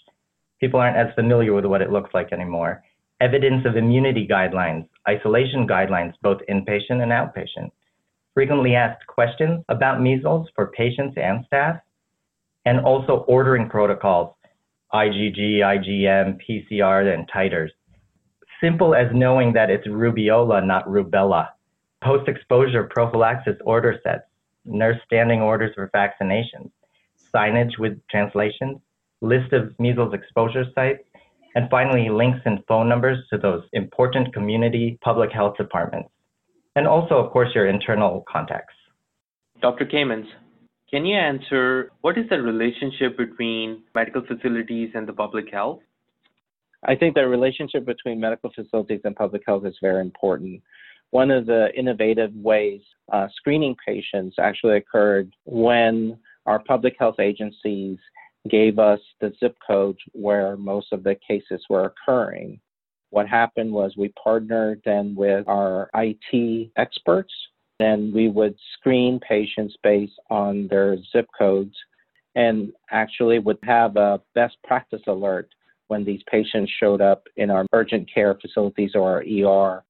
People 0.60 0.80
aren't 0.80 0.96
as 0.96 1.14
familiar 1.14 1.52
with 1.52 1.64
what 1.64 1.82
it 1.82 1.92
looks 1.92 2.10
like 2.12 2.32
anymore. 2.32 2.82
Evidence 3.20 3.64
of 3.66 3.76
immunity 3.76 4.26
guidelines, 4.26 4.88
isolation 5.08 5.66
guidelines, 5.66 6.14
both 6.22 6.40
inpatient 6.48 7.02
and 7.02 7.12
outpatient. 7.12 7.70
Frequently 8.34 8.74
asked 8.74 9.06
questions 9.06 9.64
about 9.68 10.00
measles 10.00 10.48
for 10.54 10.68
patients 10.68 11.16
and 11.16 11.44
staff, 11.46 11.76
and 12.64 12.80
also 12.80 13.24
ordering 13.28 13.68
protocols 13.68 14.34
IgG, 14.92 15.58
IgM, 15.58 16.38
PCR, 16.48 17.12
and 17.12 17.28
titers. 17.30 17.70
Simple 18.60 18.94
as 18.94 19.08
knowing 19.12 19.52
that 19.52 19.70
it's 19.70 19.86
rubeola, 19.86 20.64
not 20.66 20.86
rubella. 20.86 21.48
Post 22.02 22.28
exposure 22.28 22.84
prophylaxis 22.84 23.56
order 23.64 24.00
sets, 24.02 24.24
nurse 24.64 24.98
standing 25.04 25.40
orders 25.40 25.74
for 25.74 25.90
vaccinations, 25.94 26.70
signage 27.34 27.78
with 27.78 28.00
translations, 28.08 28.78
list 29.20 29.52
of 29.52 29.78
measles 29.78 30.14
exposure 30.14 30.64
sites, 30.74 31.02
and 31.54 31.68
finally 31.70 32.08
links 32.08 32.40
and 32.44 32.60
phone 32.66 32.88
numbers 32.88 33.18
to 33.30 33.38
those 33.38 33.64
important 33.72 34.32
community 34.32 34.98
public 35.02 35.30
health 35.32 35.56
departments. 35.56 36.08
And 36.76 36.86
also, 36.86 37.16
of 37.16 37.32
course, 37.32 37.54
your 37.54 37.66
internal 37.66 38.24
contacts. 38.30 38.74
Dr. 39.60 39.84
Camins, 39.84 40.28
can 40.90 41.04
you 41.04 41.16
answer 41.16 41.92
what 42.00 42.16
is 42.16 42.28
the 42.30 42.40
relationship 42.40 43.16
between 43.16 43.82
medical 43.94 44.22
facilities 44.22 44.90
and 44.94 45.06
the 45.06 45.12
public 45.12 45.52
health? 45.52 45.80
I 46.84 46.94
think 46.94 47.14
the 47.14 47.26
relationship 47.26 47.84
between 47.84 48.20
medical 48.20 48.50
facilities 48.54 49.00
and 49.04 49.14
public 49.14 49.42
health 49.46 49.66
is 49.66 49.76
very 49.82 50.00
important. 50.00 50.62
One 51.10 51.30
of 51.30 51.46
the 51.46 51.68
innovative 51.76 52.32
ways 52.34 52.80
uh, 53.12 53.28
screening 53.36 53.76
patients 53.86 54.36
actually 54.38 54.76
occurred 54.76 55.34
when 55.44 56.18
our 56.46 56.58
public 56.60 56.96
health 56.98 57.18
agencies 57.18 57.98
gave 58.48 58.78
us 58.78 59.00
the 59.20 59.32
zip 59.40 59.56
codes 59.66 59.98
where 60.12 60.56
most 60.56 60.92
of 60.92 61.02
the 61.02 61.16
cases 61.26 61.62
were 61.68 61.84
occurring. 61.84 62.60
What 63.10 63.28
happened 63.28 63.72
was 63.72 63.94
we 63.96 64.12
partnered 64.22 64.80
then 64.84 65.14
with 65.14 65.46
our 65.48 65.90
IT 65.94 66.70
experts 66.76 67.32
then 67.78 68.12
we 68.14 68.28
would 68.28 68.56
screen 68.78 69.20
patients 69.20 69.76
based 69.82 70.18
on 70.30 70.66
their 70.68 70.96
zip 71.12 71.26
codes 71.36 71.74
and 72.34 72.72
actually 72.90 73.38
would 73.38 73.58
have 73.62 73.96
a 73.96 74.20
best 74.34 74.56
practice 74.64 75.02
alert 75.06 75.48
when 75.88 76.04
these 76.04 76.20
patients 76.30 76.70
showed 76.78 77.00
up 77.00 77.24
in 77.36 77.50
our 77.50 77.66
urgent 77.72 78.08
care 78.12 78.36
facilities 78.40 78.92
or 78.94 79.02
our 79.02 79.22
ER 79.22 79.84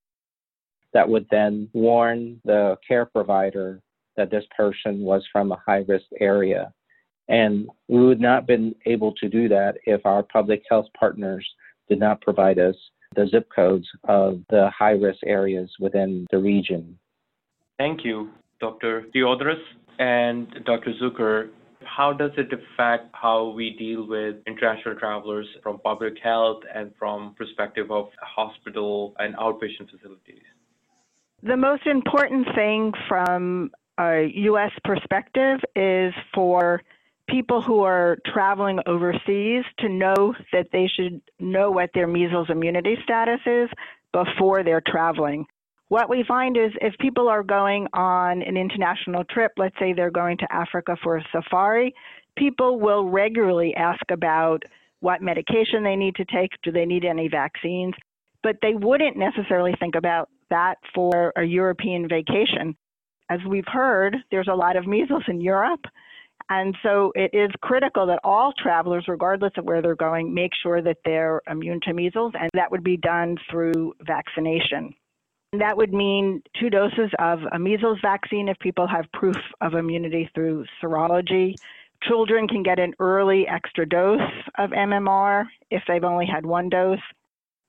that 0.95 1.09
would 1.09 1.26
then 1.30 1.68
warn 1.73 2.40
the 2.45 2.76
care 2.87 3.04
provider 3.04 3.80
that 4.16 4.30
this 4.30 4.45
person 4.57 5.00
was 5.00 5.23
from 5.30 5.52
a 5.52 5.62
high 5.64 5.85
risk 5.87 6.07
area. 6.21 6.73
And 7.28 7.68
we 7.88 8.04
would 8.04 8.21
not 8.21 8.37
have 8.37 8.47
been 8.47 8.75
able 8.87 9.12
to 9.16 9.28
do 9.28 9.49
that 9.49 9.76
if 9.85 10.04
our 10.07 10.23
public 10.23 10.62
health 10.68 10.87
partners 10.99 11.47
did 11.88 12.00
not 12.00 12.21
provide 12.23 12.59
us 12.59 12.75
the 13.16 13.26
zip 13.26 13.49
codes 13.54 13.87
of 14.04 14.40
the 14.50 14.71
high 14.76 14.92
risk 14.92 15.21
areas 15.25 15.71
within 15.78 16.26
the 16.30 16.38
region. 16.38 16.99
Thank 17.79 18.05
you, 18.05 18.31
Dr. 18.61 19.07
Tsiodras 19.15 19.63
and 19.99 20.49
Dr. 20.65 20.93
Zucker. 21.01 21.51
How 21.85 22.13
does 22.13 22.33
it 22.37 22.49
affect 22.53 23.15
how 23.15 23.51
we 23.51 23.77
deal 23.79 24.07
with 24.07 24.37
international 24.47 24.97
travelers 24.97 25.47
from 25.63 25.79
public 25.79 26.15
health 26.23 26.61
and 26.75 26.93
from 26.99 27.35
perspective 27.37 27.91
of 27.91 28.09
hospital 28.21 29.15
and 29.19 29.35
outpatient 29.37 29.91
facilities? 29.91 30.43
The 31.43 31.57
most 31.57 31.87
important 31.87 32.49
thing 32.57 32.93
from 33.09 33.71
a 33.99 34.29
U.S. 34.35 34.73
perspective 34.85 35.61
is 35.77 36.13
for 36.35 36.83
people 37.29 37.63
who 37.63 37.83
are 37.83 38.19
traveling 38.27 38.81
overseas 38.87 39.65
to 39.79 39.89
know 39.89 40.35
that 40.53 40.69
they 40.73 40.89
should 40.89 41.21
know 41.39 41.71
what 41.71 41.91
their 41.95 42.09
measles 42.09 42.49
immunity 42.51 42.97
status 43.05 43.41
is 43.47 43.69
before 44.13 44.65
they're 44.65 44.83
traveling. 44.85 45.47
What 45.88 46.11
we 46.11 46.23
find 46.28 46.57
is 46.57 46.71
if 46.83 46.95
people 46.99 47.28
are 47.28 47.42
going 47.42 47.87
on 47.95 48.42
an 48.42 48.57
international 48.59 49.25
trip, 49.25 49.52
let's 49.57 49.78
say 49.78 49.95
they're 49.95 50.11
going 50.11 50.37
to 50.38 50.52
Africa 50.52 50.97
for 51.02 51.16
a 51.16 51.25
safari, 51.33 51.95
people 52.37 52.78
will 52.78 53.09
regularly 53.09 53.75
ask 53.75 54.02
about 54.11 54.62
what 55.00 55.23
medication 55.23 55.83
they 55.83 55.97
need 55.97 56.14
to 56.16 56.26
take, 56.26 56.50
do 56.62 56.73
they 56.73 56.85
need 56.85 57.04
any 57.04 57.28
vaccines, 57.28 57.95
but 58.42 58.57
they 58.61 58.75
wouldn't 58.75 59.16
necessarily 59.16 59.73
think 59.80 59.95
about 59.95 60.28
that 60.50 60.76
for 60.95 61.33
a 61.37 61.42
European 61.42 62.07
vacation. 62.07 62.76
As 63.30 63.40
we've 63.49 63.66
heard, 63.66 64.16
there's 64.30 64.49
a 64.49 64.54
lot 64.54 64.76
of 64.76 64.87
measles 64.87 65.25
in 65.28 65.40
Europe. 65.40 65.85
And 66.50 66.75
so 66.83 67.12
it 67.14 67.30
is 67.35 67.50
critical 67.62 68.07
that 68.07 68.21
all 68.25 68.52
travelers, 68.59 69.04
regardless 69.09 69.52
of 69.57 69.64
where 69.64 69.83
they're 69.83 69.95
going, 69.95 70.33
make 70.33 70.52
sure 70.62 70.80
that 70.83 70.99
they're 71.04 71.42
immune 71.50 71.80
to 71.85 71.92
measles, 71.92 72.33
and 72.38 72.50
that 72.54 72.71
would 72.71 72.85
be 72.85 72.97
done 72.97 73.37
through 73.50 73.95
vaccination. 74.00 74.95
That 75.52 75.78
would 75.78 75.95
mean 75.95 76.43
two 76.61 76.69
doses 76.69 77.11
of 77.19 77.40
a 77.52 77.59
measles 77.59 77.99
vaccine 78.02 78.49
if 78.49 78.59
people 78.59 78.87
have 78.87 79.11
proof 79.12 79.37
of 79.62 79.73
immunity 79.73 80.31
through 80.35 80.67
serology. 80.83 81.55
Children 82.02 82.47
can 82.47 82.62
get 82.62 82.78
an 82.78 82.93
early 83.00 83.47
extra 83.49 83.88
dose 83.88 84.21
of 84.59 84.71
MMR 84.71 85.47
if 85.71 85.83
they've 85.88 86.05
only 86.05 86.26
had 86.26 86.45
one 86.45 86.69
dose. 86.69 86.99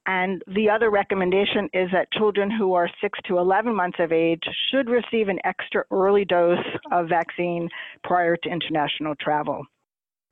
And 0.05 0.43
the 0.47 0.69
other 0.69 0.89
recommendation 0.89 1.69
is 1.71 1.89
that 1.93 2.11
children 2.11 2.51
who 2.51 2.73
are 2.73 2.89
6 2.99 3.19
to 3.27 3.37
11 3.37 3.73
months 3.73 3.99
of 3.99 4.11
age 4.11 4.43
should 4.71 4.89
receive 4.89 5.29
an 5.29 5.39
extra 5.45 5.83
early 5.89 6.25
dose 6.25 6.65
of 6.91 7.07
vaccine 7.07 7.69
prior 8.03 8.35
to 8.35 8.49
international 8.49 9.15
travel. 9.21 9.65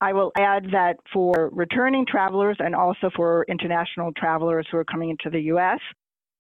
I 0.02 0.14
will 0.14 0.32
add 0.38 0.66
that 0.72 0.98
for 1.14 1.50
returning 1.54 2.06
travelers 2.06 2.58
and 2.60 2.76
also 2.76 3.10
for 3.16 3.46
international 3.48 4.12
travelers 4.18 4.68
who 4.70 4.78
are 4.78 4.86
coming 4.86 5.12
into 5.12 5.30
the 5.30 5.44
US, 5.54 5.80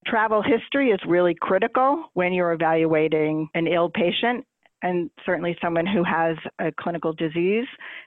Travel 0.05 0.41
history 0.41 0.89
is 0.89 0.99
really 1.07 1.35
critical 1.39 2.05
when 2.13 2.33
you're 2.33 2.53
evaluating 2.53 3.49
an 3.55 3.67
ill 3.67 3.89
patient 3.89 4.45
and 4.83 5.09
certainly 5.25 5.57
someone 5.61 5.87
who 5.87 6.03
has 6.03 6.37
a 6.59 6.71
clinical 6.79 7.13
disease 7.13 7.65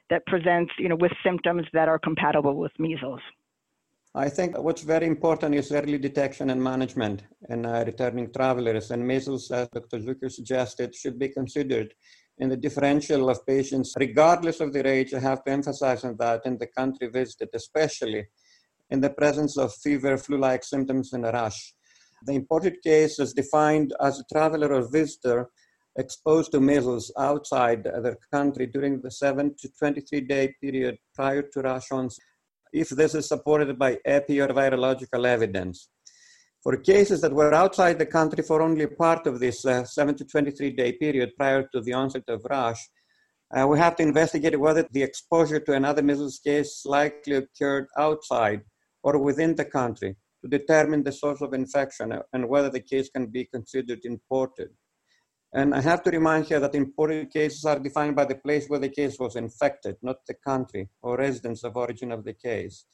that 0.09 0.25
presents, 0.27 0.73
you 0.79 0.89
know, 0.89 0.97
with 0.97 1.13
symptoms 1.25 1.67
that 1.73 1.89
are 1.89 1.99
compatible 1.99 2.55
with 2.55 2.73
measles. 2.79 3.21
I 4.15 4.29
think 4.29 4.59
what's 4.59 4.83
very 4.83 5.07
important 5.07 5.55
is 5.55 5.71
early 5.71 5.99
detection 5.99 6.51
and 6.51 6.63
management 6.63 7.23
in 7.49 7.65
uh, 7.65 7.85
returning 7.87 8.33
travelers, 8.33 8.91
and 8.91 9.07
measles, 9.07 9.51
as 9.53 9.69
Dr. 9.69 9.99
Zucker 9.99 10.31
suggested, 10.31 10.95
should 10.95 11.17
be 11.17 11.29
considered 11.29 11.95
in 12.39 12.49
the 12.49 12.57
differential 12.57 13.31
of 13.31 13.47
patients, 13.47 13.95
regardless 13.99 14.61
of 14.61 14.73
their 14.73 14.87
age. 14.87 15.15
I 15.15 15.21
have 15.21 15.45
to 15.45 15.53
emphasize 15.53 16.05
on 16.05 16.17
that 16.19 16.41
in 16.45 16.59
the 16.59 16.67
country 16.67 17.09
visited, 17.09 17.51
especially 17.55 18.27
in 18.91 19.01
the 19.01 19.11
presence 19.11 19.57
of 19.57 19.73
fever, 19.75 20.17
flu-like 20.19 20.65
symptoms, 20.65 21.13
and 21.13 21.25
a 21.25 21.31
rash. 21.31 21.75
The 22.27 22.35
imported 22.35 22.83
case 22.83 23.19
is 23.19 23.33
defined 23.33 23.95
as 24.01 24.21
a 24.21 24.25
traveler 24.33 24.75
or 24.75 24.91
visitor 24.91 25.49
exposed 25.97 26.53
to 26.53 26.61
measles 26.61 27.11
outside 27.19 27.85
their 27.85 28.19
country 28.33 28.67
during 28.67 29.01
the 29.01 29.11
7 29.11 29.55
to 29.59 29.69
23 29.79 30.21
day 30.21 30.55
period 30.61 30.99
prior 31.15 31.43
to 31.43 31.61
rash 31.63 31.91
onset. 31.91 32.25
if 32.73 32.89
this 32.91 33.15
is 33.17 33.27
supported 33.27 33.77
by 33.77 33.99
epi 34.05 34.41
or 34.41 34.49
virological 34.49 35.27
evidence. 35.27 35.89
For 36.63 36.77
cases 36.77 37.21
that 37.23 37.33
were 37.33 37.53
outside 37.53 37.99
the 37.99 38.07
country 38.07 38.45
for 38.45 38.63
only 38.63 38.87
part 38.87 39.27
of 39.27 39.41
this 39.41 39.65
uh, 39.65 39.85
7 39.85 40.15
to 40.17 40.25
23 40.25 40.71
day 40.71 40.93
period 40.93 41.31
prior 41.37 41.67
to 41.73 41.81
the 41.81 41.95
onset 41.95 42.29
of 42.29 42.47
rash, 42.49 42.81
uh, 43.57 43.67
we 43.67 43.79
have 43.79 43.97
to 43.97 44.05
investigate 44.05 44.61
whether 44.61 44.87
the 44.93 45.03
exposure 45.03 45.59
to 45.59 45.73
another 45.73 46.03
measles 46.03 46.39
case 46.39 46.83
likely 46.85 47.37
occurred 47.37 47.87
outside 47.99 48.61
or 49.03 49.19
within 49.19 49.57
the 49.57 49.65
country 49.65 50.15
to 50.43 50.49
determine 50.49 51.03
the 51.03 51.13
source 51.13 51.41
of 51.41 51.55
infection 51.55 52.13
and 52.33 52.49
whether 52.49 52.71
the 52.71 52.81
case 52.81 53.11
can 53.11 53.27
be 53.27 53.45
considered 53.45 54.01
imported. 54.05 54.71
And 55.53 55.75
I 55.75 55.81
have 55.81 56.03
to 56.05 56.11
remind 56.11 56.47
here 56.47 56.61
that 56.61 56.77
imported 56.77 57.33
cases 57.33 57.65
are 57.65 57.79
defined 57.79 58.15
by 58.15 58.25
the 58.25 58.37
place 58.37 58.69
where 58.69 58.79
the 58.79 58.89
case 58.89 59.19
was 59.19 59.35
infected, 59.35 59.97
not 60.01 60.25
the 60.27 60.35
country 60.35 60.89
or 61.03 61.17
residence 61.17 61.65
of 61.65 61.77
origin 61.77 62.13
of 62.13 62.25
the 62.25 62.35
case. 62.35 62.85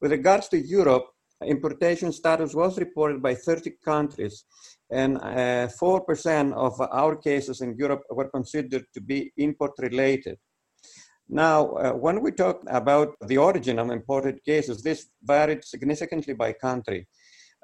With 0.00 0.12
regards 0.12 0.48
to 0.48 0.58
Europe, 0.58 1.06
importation 1.44 2.12
status 2.12 2.54
was 2.54 2.78
reported 2.78 3.22
by 3.22 3.34
30 3.34 3.72
countries, 3.84 4.44
and 4.90 5.18
uh, 5.18 5.68
4% 5.68 6.52
of 6.54 6.80
our 6.80 7.16
cases 7.16 7.60
in 7.60 7.76
Europe 7.76 8.02
were 8.10 8.28
considered 8.30 8.86
to 8.94 9.00
be 9.00 9.32
import 9.36 9.72
related. 9.78 10.38
Now, 11.28 11.72
uh, 11.72 11.92
when 11.92 12.22
we 12.22 12.32
talk 12.32 12.62
about 12.68 13.14
the 13.26 13.36
origin 13.36 13.78
of 13.78 13.90
imported 13.90 14.42
cases, 14.44 14.82
this 14.82 15.10
varied 15.22 15.64
significantly 15.64 16.32
by 16.32 16.54
country. 16.54 17.06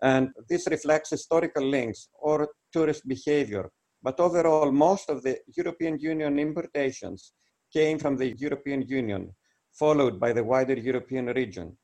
And 0.02 0.28
this 0.48 0.66
reflects 0.70 1.10
historical 1.10 1.64
links 1.64 2.08
or 2.18 2.48
tourist 2.72 3.08
behavior. 3.08 3.70
But 4.02 4.20
overall, 4.20 4.70
most 4.70 5.08
of 5.08 5.22
the 5.22 5.38
European 5.56 5.98
Union 5.98 6.38
importations 6.38 7.32
came 7.72 7.98
from 7.98 8.16
the 8.16 8.36
European 8.36 8.82
Union, 8.82 9.34
followed 9.72 10.20
by 10.20 10.34
the 10.34 10.44
wider 10.44 10.74
European 10.74 11.26
region. 11.26 11.76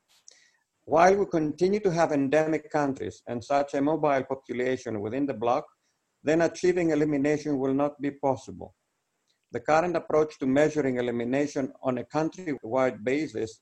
While 0.85 1.15
we 1.15 1.25
continue 1.25 1.79
to 1.79 1.91
have 1.91 2.11
endemic 2.11 2.69
countries 2.69 3.23
and 3.27 3.43
such 3.43 3.73
a 3.73 3.81
mobile 3.81 4.23
population 4.23 5.01
within 5.01 5.25
the 5.25 5.33
bloc, 5.33 5.65
then 6.23 6.41
achieving 6.41 6.91
elimination 6.91 7.57
will 7.57 7.73
not 7.73 7.99
be 7.99 8.11
possible. 8.11 8.75
The 9.51 9.59
current 9.59 9.97
approach 9.97 10.39
to 10.39 10.45
measuring 10.45 10.97
elimination 10.97 11.73
on 11.83 11.97
a 11.97 12.05
country-wide 12.05 13.03
basis, 13.03 13.61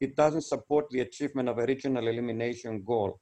it 0.00 0.16
doesn't 0.16 0.42
support 0.42 0.86
the 0.90 1.00
achievement 1.00 1.48
of 1.48 1.58
a 1.58 1.66
regional 1.66 2.08
elimination 2.08 2.82
goal. 2.84 3.20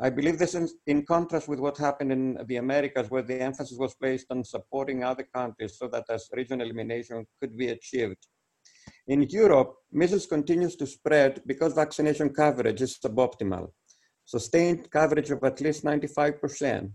I 0.00 0.10
believe 0.10 0.38
this 0.38 0.54
is 0.54 0.74
in 0.86 1.04
contrast 1.06 1.48
with 1.48 1.60
what 1.60 1.76
happened 1.76 2.12
in 2.12 2.38
the 2.46 2.56
Americas, 2.56 3.10
where 3.10 3.22
the 3.22 3.40
emphasis 3.40 3.78
was 3.78 3.94
placed 3.94 4.26
on 4.30 4.44
supporting 4.44 5.02
other 5.02 5.26
countries 5.34 5.76
so 5.78 5.88
that 5.88 6.04
as 6.08 6.28
regional 6.32 6.66
elimination 6.66 7.24
could 7.40 7.56
be 7.56 7.68
achieved. 7.68 8.26
In 9.06 9.22
Europe, 9.22 9.74
measles 9.92 10.26
continues 10.26 10.76
to 10.76 10.86
spread 10.86 11.42
because 11.46 11.72
vaccination 11.72 12.30
coverage 12.30 12.82
is 12.82 12.98
suboptimal. 12.98 13.68
Sustained 14.24 14.90
coverage 14.90 15.30
of 15.30 15.42
at 15.44 15.60
least 15.60 15.84
95% 15.84 16.90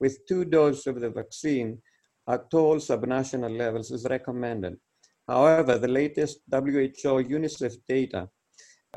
with 0.00 0.18
two 0.28 0.44
doses 0.44 0.86
of 0.86 1.00
the 1.00 1.10
vaccine 1.10 1.80
at 2.28 2.46
all 2.54 2.76
subnational 2.76 3.56
levels 3.56 3.90
is 3.90 4.06
recommended. 4.08 4.76
However, 5.28 5.78
the 5.78 5.88
latest 5.88 6.40
WHO 6.50 7.22
UNICEF 7.36 7.76
data 7.88 8.28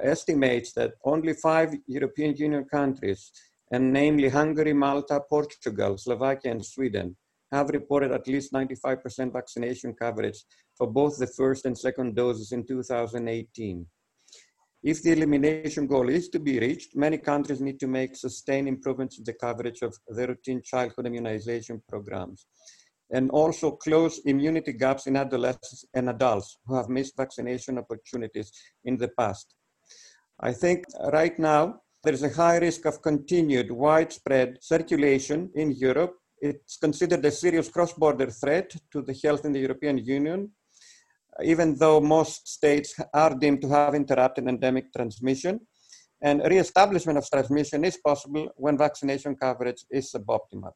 estimates 0.02 0.74
that 0.74 0.94
only 1.04 1.34
five 1.34 1.74
European 1.88 2.36
Union 2.36 2.66
countries, 2.66 3.32
and 3.72 3.92
namely 3.92 4.30
Hungary, 4.30 4.74
Malta, 4.74 5.22
Portugal, 5.30 5.98
Slovakia, 5.98 6.52
and 6.52 6.66
Sweden, 6.66 7.16
have 7.52 7.70
reported 7.70 8.12
at 8.12 8.28
least 8.28 8.52
95% 8.54 9.32
vaccination 9.32 9.94
coverage 9.94 10.44
for 10.78 10.88
both 10.88 11.18
the 11.18 11.28
first 11.28 11.66
and 11.66 11.78
second 11.78 12.16
doses 12.16 12.52
in 12.52 12.66
2018. 12.66 13.86
If 14.84 15.02
the 15.02 15.12
elimination 15.14 15.88
goal 15.88 16.10
is 16.10 16.30
to 16.30 16.40
be 16.40 16.60
reached, 16.60 16.96
many 16.96 17.18
countries 17.18 17.62
need 17.62 17.80
to 17.80 17.88
make 17.88 18.16
sustained 18.16 18.68
improvements 18.68 19.18
in 19.18 19.24
the 19.24 19.34
coverage 19.34 19.82
of 19.82 19.98
their 20.10 20.28
routine 20.28 20.62
childhood 20.62 21.08
immunization 21.08 21.82
programs 21.90 22.46
and 23.12 23.30
also 23.32 23.72
close 23.72 24.20
immunity 24.26 24.74
gaps 24.74 25.08
in 25.08 25.16
adolescents 25.16 25.86
and 25.94 26.10
adults 26.10 26.58
who 26.66 26.76
have 26.76 26.90
missed 26.90 27.16
vaccination 27.16 27.78
opportunities 27.78 28.52
in 28.86 28.98
the 28.98 29.08
past. 29.18 29.56
I 30.40 30.52
think 30.54 30.86
right 31.12 31.38
now 31.40 31.82
there 32.04 32.14
is 32.14 32.24
a 32.24 32.30
high 32.30 32.58
risk 32.58 32.86
of 32.86 33.02
continued 33.02 33.72
widespread 33.72 34.58
circulation 34.62 35.50
in 35.56 35.72
Europe. 35.72 36.16
It's 36.40 36.78
considered 36.78 37.26
a 37.26 37.32
serious 37.32 37.70
cross-border 37.70 38.30
threat 38.30 38.76
to 38.92 39.02
the 39.02 39.20
health 39.24 39.46
in 39.46 39.54
the 39.54 39.60
European 39.60 39.98
Union, 39.98 40.52
even 41.44 41.76
though 41.76 42.00
most 42.00 42.48
states 42.48 42.94
are 43.14 43.34
deemed 43.34 43.62
to 43.62 43.70
have 43.70 43.96
interrupted 43.96 44.48
endemic 44.48 44.94
transmission. 44.94 45.60
And 46.22 46.42
re-establishment 46.46 47.18
of 47.18 47.30
transmission 47.30 47.86
is 47.86 47.98
possible 47.98 48.50
when 48.56 48.78
vaccination 48.78 49.36
coverage 49.36 49.86
is 49.90 50.12
suboptimal. 50.12 50.72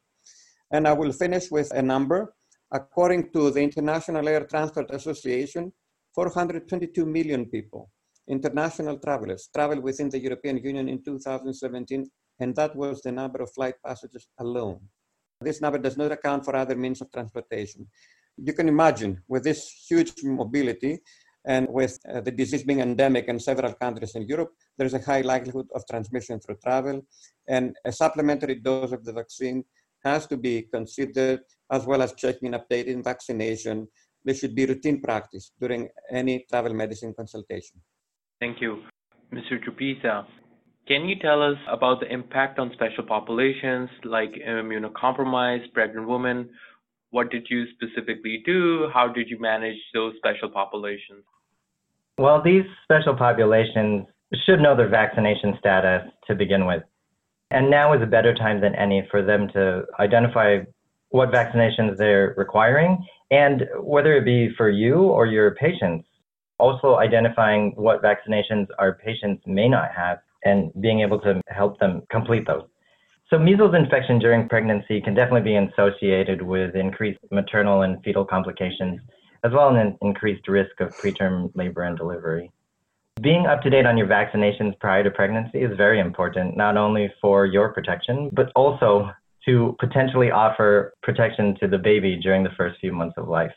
And 0.72 0.88
I 0.88 0.94
will 0.94 1.12
finish 1.12 1.52
with 1.52 1.72
a 1.74 1.82
number. 1.82 2.34
According 2.72 3.32
to 3.34 3.52
the 3.52 3.62
International 3.62 4.28
Air 4.30 4.46
Transport 4.46 4.92
Association, 4.92 5.74
422 6.16 7.06
million 7.06 7.46
people, 7.46 7.90
international 8.30 8.98
travelers, 8.98 9.50
traveled 9.54 9.84
within 9.84 10.10
the 10.10 10.20
European 10.20 10.58
Union 10.58 10.88
in 10.88 11.04
2017, 11.04 12.10
and 12.40 12.56
that 12.56 12.76
was 12.76 13.02
the 13.02 13.12
number 13.12 13.42
of 13.42 13.52
flight 13.52 13.76
passengers 13.86 14.28
alone. 14.40 14.80
This 15.42 15.60
number 15.60 15.80
does 15.80 15.98
not 15.98 16.12
account 16.12 16.46
for 16.46 16.56
other 16.56 16.76
means 16.76 17.02
of 17.02 17.12
transportation. 17.12 17.88
You 18.38 18.54
can 18.54 18.70
imagine 18.70 19.22
with 19.28 19.44
this 19.44 19.70
huge 19.90 20.14
mobility 20.24 21.00
and 21.46 21.68
with 21.70 22.00
uh, 22.08 22.22
the 22.22 22.32
disease 22.32 22.64
being 22.64 22.82
endemic 22.82 23.28
in 23.28 23.40
several 23.40 23.74
countries 23.74 24.16
in 24.16 24.28
Europe, 24.28 24.52
there's 24.78 24.94
a 24.94 25.02
high 25.02 25.22
likelihood 25.22 25.68
of 25.74 25.84
transmission 25.90 26.40
through 26.40 26.58
travel, 26.64 27.02
and 27.48 27.76
a 27.84 27.92
supplementary 27.92 28.56
dose 28.56 28.92
of 28.92 29.04
the 29.04 29.14
vaccine 29.14 29.64
has 30.04 30.28
to 30.28 30.38
be 30.38 30.64
considered 30.74 31.42
as 31.72 31.86
well 31.86 32.02
as 32.02 32.14
checking 32.14 32.54
and 32.54 32.62
updating 32.62 33.04
vaccination. 33.04 33.88
This 34.24 34.40
should 34.40 34.56
be 34.56 34.66
routine 34.66 35.02
practice 35.02 35.52
during 35.60 35.90
any 36.12 36.46
travel 36.50 36.74
medicine 36.74 37.14
consultation. 37.18 37.82
Thank 38.40 38.62
you. 38.62 38.82
Mr. 39.34 39.64
Trapeza, 39.64 40.26
can 40.88 41.08
you 41.08 41.16
tell 41.20 41.42
us 41.42 41.58
about 41.70 42.00
the 42.00 42.12
impact 42.12 42.60
on 42.60 42.72
special 42.74 43.04
populations 43.04 43.90
like 44.04 44.32
immunocompromised 44.48 45.72
pregnant 45.74 46.08
women? 46.08 46.50
What 47.12 47.30
did 47.30 47.48
you 47.50 47.66
specifically 47.74 48.42
do? 48.46 48.90
How 48.94 49.08
did 49.08 49.30
you 49.30 49.40
manage 49.40 49.78
those 49.94 50.14
special 50.18 50.50
populations? 50.50 51.24
Well, 52.18 52.42
these 52.44 52.64
special 52.84 53.16
populations 53.16 54.08
should 54.46 54.60
know 54.60 54.76
their 54.76 54.90
vaccination 54.90 55.56
status 55.60 56.10
to 56.28 56.36
begin 56.36 56.66
with. 56.66 56.84
And 57.52 57.70
now 57.70 57.94
is 57.94 58.02
a 58.02 58.06
better 58.06 58.34
time 58.34 58.62
than 58.62 58.74
any 58.76 59.06
for 59.12 59.22
them 59.22 59.50
to 59.50 59.84
identify 60.00 60.60
what 61.10 61.32
vaccinations 61.32 61.98
they're 61.98 62.34
requiring 62.38 62.98
and 63.30 63.68
whether 63.82 64.16
it 64.16 64.24
be 64.24 64.50
for 64.56 64.70
you 64.70 64.96
or 64.96 65.26
your 65.26 65.54
patients. 65.56 66.08
Also, 66.60 66.98
identifying 66.98 67.74
what 67.76 68.02
vaccinations 68.02 68.68
our 68.80 68.94
patients 68.94 69.44
may 69.46 69.68
not 69.68 69.92
have 69.96 70.20
and 70.46 70.72
being 70.82 71.02
able 71.02 71.20
to 71.20 71.42
help 71.48 71.78
them 71.80 72.04
complete 72.10 72.48
those. 72.48 72.64
So, 73.30 73.38
measles 73.38 73.76
infection 73.76 74.20
during 74.20 74.48
pregnancy 74.48 75.02
can 75.02 75.14
definitely 75.14 75.52
be 75.52 75.56
associated 75.56 76.42
with 76.42 76.76
increased 76.76 77.20
maternal 77.32 77.82
and 77.82 78.02
fetal 78.04 78.26
complications, 78.26 79.02
as 79.44 79.52
well 79.52 79.76
as 79.76 79.82
an 79.82 79.98
increased 80.02 80.48
risk 80.48 80.80
of 80.80 80.96
preterm 80.98 81.52
labor 81.56 81.84
and 81.84 81.98
delivery. 81.98 82.52
Being 83.22 83.46
up 83.46 83.62
to 83.62 83.70
date 83.70 83.86
on 83.86 84.00
your 84.00 84.08
vaccinations 84.08 84.80
prior 84.80 85.04
to 85.04 85.12
pregnancy 85.12 85.60
is 85.60 85.78
very 85.78 86.00
important, 86.00 86.58
not 86.58 86.76
only 86.76 87.14
for 87.22 87.46
your 87.46 87.72
protection, 87.72 88.32
but 88.34 88.52
also 88.56 89.12
to 89.46 89.76
potentially 89.80 90.32
offer 90.32 90.94
protection 91.04 91.56
to 91.60 91.68
the 91.68 91.78
baby 91.78 92.16
during 92.16 92.44
the 92.44 92.50
first 92.58 92.80
few 92.80 92.92
months 92.92 93.14
of 93.18 93.28
life. 93.28 93.52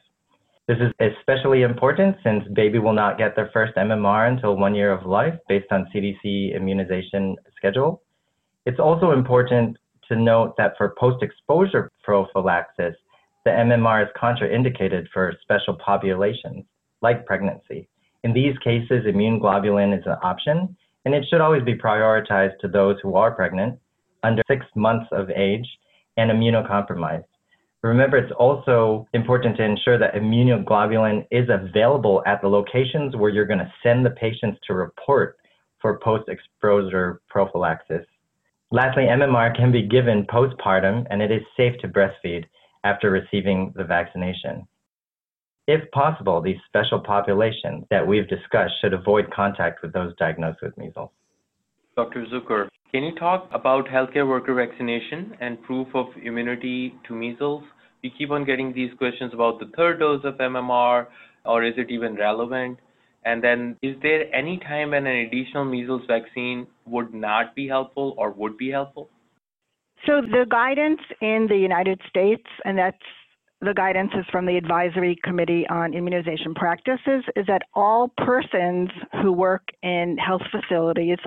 This 0.68 0.77
is 0.81 0.92
especially 1.00 1.62
important 1.62 2.16
since 2.22 2.44
baby 2.53 2.79
will 2.79 2.92
not 2.92 3.16
get 3.16 3.37
their 3.37 3.48
first 3.55 3.74
MMR 3.77 4.29
until 4.29 4.55
one 4.57 4.74
year 4.74 4.92
of 4.92 5.07
life 5.07 5.35
based 5.48 5.70
on 5.70 5.88
CDC 5.94 6.55
immunization 6.55 7.35
schedule. 7.57 8.03
It's 8.66 8.81
also 8.81 9.12
important 9.12 9.79
to 10.09 10.16
note 10.16 10.59
that 10.59 10.74
for 10.77 10.94
post-exposure 10.98 11.90
prophylaxis, 12.03 12.96
the 13.46 13.50
MMR 13.50 14.03
is 14.03 14.11
contraindicated 14.20 15.07
for 15.11 15.33
special 15.42 15.74
populations 15.74 16.64
like 17.00 17.24
pregnancy. 17.24 17.88
In 18.25 18.33
these 18.33 18.57
cases, 18.65 19.05
immune 19.07 19.39
globulin 19.39 19.97
is 19.97 20.05
an 20.07 20.17
option, 20.23 20.75
and 21.05 21.15
it 21.15 21.27
should 21.29 21.43
always 21.43 21.63
be 21.63 21.77
prioritized 21.77 22.59
to 22.61 22.69
those 22.69 22.97
who 23.03 23.17
are 23.17 23.31
pregnant, 23.31 23.79
under 24.23 24.43
six 24.49 24.65
months 24.75 25.07
of 25.13 25.29
age, 25.29 25.69
and 26.17 26.31
immunocompromised. 26.31 27.25
Remember, 27.83 28.17
it's 28.17 28.33
also 28.39 29.07
important 29.13 29.59
to 29.59 29.63
ensure 29.63 29.99
that 29.99 30.15
immunoglobulin 30.15 31.27
is 31.31 31.51
available 31.51 32.23
at 32.27 32.41
the 32.41 32.49
locations 32.49 33.15
where 33.15 33.29
you're 33.29 33.45
going 33.45 33.59
to 33.59 33.73
send 33.83 34.07
the 34.07 34.11
patients 34.11 34.59
to 34.67 34.73
report 34.73 35.37
for 35.83 35.99
post-exposure 35.99 37.21
prophylaxis. 37.29 38.07
Lastly, 38.71 39.03
MMR 39.03 39.55
can 39.55 39.71
be 39.71 39.83
given 39.83 40.27
postpartum, 40.33 41.07
and 41.11 41.21
it 41.21 41.31
is 41.31 41.43
safe 41.59 41.79
to 41.83 41.89
breastfeed 41.89 42.47
after 42.85 43.11
receiving 43.11 43.75
the 43.77 43.85
vaccination. 43.85 44.67
If 45.66 45.90
possible, 45.92 46.40
these 46.42 46.59
special 46.68 47.00
populations 47.00 47.85
that 47.90 48.07
we've 48.07 48.29
discussed 48.29 48.74
should 48.81 48.92
avoid 48.92 49.33
contact 49.33 49.83
with 49.83 49.92
those 49.92 50.14
diagnosed 50.16 50.59
with 50.62 50.77
measles. 50.77 51.11
Dr. 51.96 52.27
Zucker, 52.27 52.68
can 52.92 53.03
you 53.03 53.14
talk 53.14 53.48
about 53.53 53.87
healthcare 53.87 54.29
worker 54.29 54.55
vaccination 54.55 55.37
and 55.40 55.62
proof 55.62 55.88
of 55.94 56.07
immunity 56.22 56.94
to 57.09 57.14
measles? 57.14 57.62
We 58.03 58.11
keep 58.16 58.31
on 58.31 58.44
getting 58.44 58.72
these 58.74 58.90
questions 58.98 59.33
about 59.33 59.59
the 59.59 59.70
third 59.77 60.00
dose 60.00 60.22
of 60.24 60.35
MMR, 60.35 61.07
or 61.44 61.64
is 61.64 61.74
it 61.77 61.90
even 61.90 62.14
relevant? 62.16 62.79
And 63.24 63.42
then, 63.42 63.77
is 63.81 63.96
there 64.03 64.33
any 64.35 64.59
time 64.59 64.90
when 64.90 65.07
an 65.07 65.16
additional 65.16 65.64
measles 65.64 66.03
vaccine 66.07 66.66
would 66.85 67.14
not 67.14 67.55
be 67.55 67.66
helpful 67.66 68.14
or 68.18 68.31
would 68.33 68.59
be 68.59 68.70
helpful? 68.70 69.09
So, 70.05 70.20
the 70.20 70.44
guidance 70.50 71.00
in 71.22 71.46
the 71.48 71.57
United 71.57 72.00
States, 72.11 72.44
and 72.66 72.77
that's 72.77 72.98
the 73.64 73.74
guidance 73.74 74.11
is 74.14 74.24
from 74.31 74.46
the 74.46 74.57
Advisory 74.57 75.16
Committee 75.24 75.66
on 75.68 75.94
Immunization 75.94 76.55
Practices, 76.55 77.24
is 77.37 77.46
that 77.46 77.62
all 77.74 78.12
persons 78.18 78.90
who 79.22 79.33
work 79.33 79.62
in 79.83 80.16
health 80.18 80.42
facilities, 80.50 81.18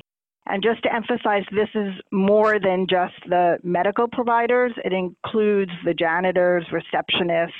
and 0.46 0.64
just 0.64 0.82
to 0.84 0.94
emphasize, 0.94 1.44
this 1.52 1.70
is 1.76 1.94
more 2.12 2.60
than 2.60 2.88
just 2.90 3.16
the 3.28 3.58
medical 3.64 4.08
providers, 4.08 4.72
it 4.86 4.94
includes 4.94 5.72
the 5.84 5.94
janitors, 5.94 6.66
receptionists, 6.72 7.52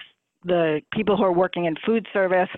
the 0.44 0.82
people 0.94 1.18
who 1.18 1.24
are 1.24 1.34
working 1.34 1.66
in 1.66 1.76
food 1.86 2.08
service, 2.14 2.50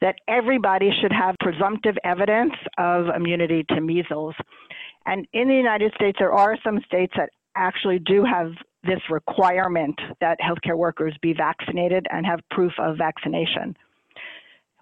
that 0.00 0.16
everybody 0.28 0.90
should 1.00 1.12
have 1.12 1.34
presumptive 1.40 1.96
evidence 2.04 2.54
of 2.78 3.06
immunity 3.14 3.64
to 3.68 3.80
measles. 3.80 4.34
And 5.06 5.26
in 5.32 5.48
the 5.48 5.54
United 5.54 5.92
States, 5.94 6.16
there 6.18 6.32
are 6.32 6.56
some 6.64 6.80
states 6.86 7.12
that 7.16 7.30
actually 7.56 7.98
do 7.98 8.24
have 8.24 8.52
this 8.86 9.00
requirement 9.10 9.98
that 10.20 10.38
healthcare 10.40 10.76
workers 10.76 11.14
be 11.22 11.32
vaccinated 11.32 12.06
and 12.10 12.26
have 12.26 12.40
proof 12.50 12.72
of 12.78 12.96
vaccination. 12.96 13.76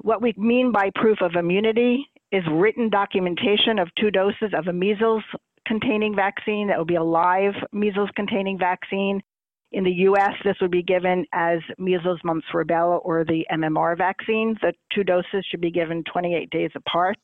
What 0.01 0.23
we 0.23 0.35
mean 0.37 0.73
by 0.73 0.91
proof 0.95 1.19
of 1.21 1.37
immunity 1.37 2.09
is 2.33 2.43
written 2.51 2.89
documentation 2.89 3.79
of 3.79 3.95
two 3.95 4.11
doses 4.11 4.53
of 4.57 4.67
a 4.67 4.73
measles 4.73 5.23
containing 5.67 6.17
vaccine 6.17 6.69
that 6.69 6.79
would 6.79 6.89
be 6.89 6.97
a 6.97 7.03
live 7.03 7.55
measles 7.73 8.11
containing 8.17 8.59
vaccine. 8.59 9.23
In 9.71 9.85
the 9.85 9.93
US, 10.09 10.33
this 10.45 10.57
would 10.61 10.71
be 10.71 10.83
given 10.83 11.25
as 11.33 11.61
measles, 11.79 12.21
mumps, 12.25 12.47
rubella, 12.53 13.01
or 13.05 13.25
the 13.25 13.47
MMR 13.51 13.97
vaccine. 13.97 14.57
The 14.61 14.73
two 14.93 15.05
doses 15.05 15.47
should 15.51 15.61
be 15.61 15.71
given 15.71 16.05
28 16.05 16.51
days 16.51 16.71
apart. 16.75 17.19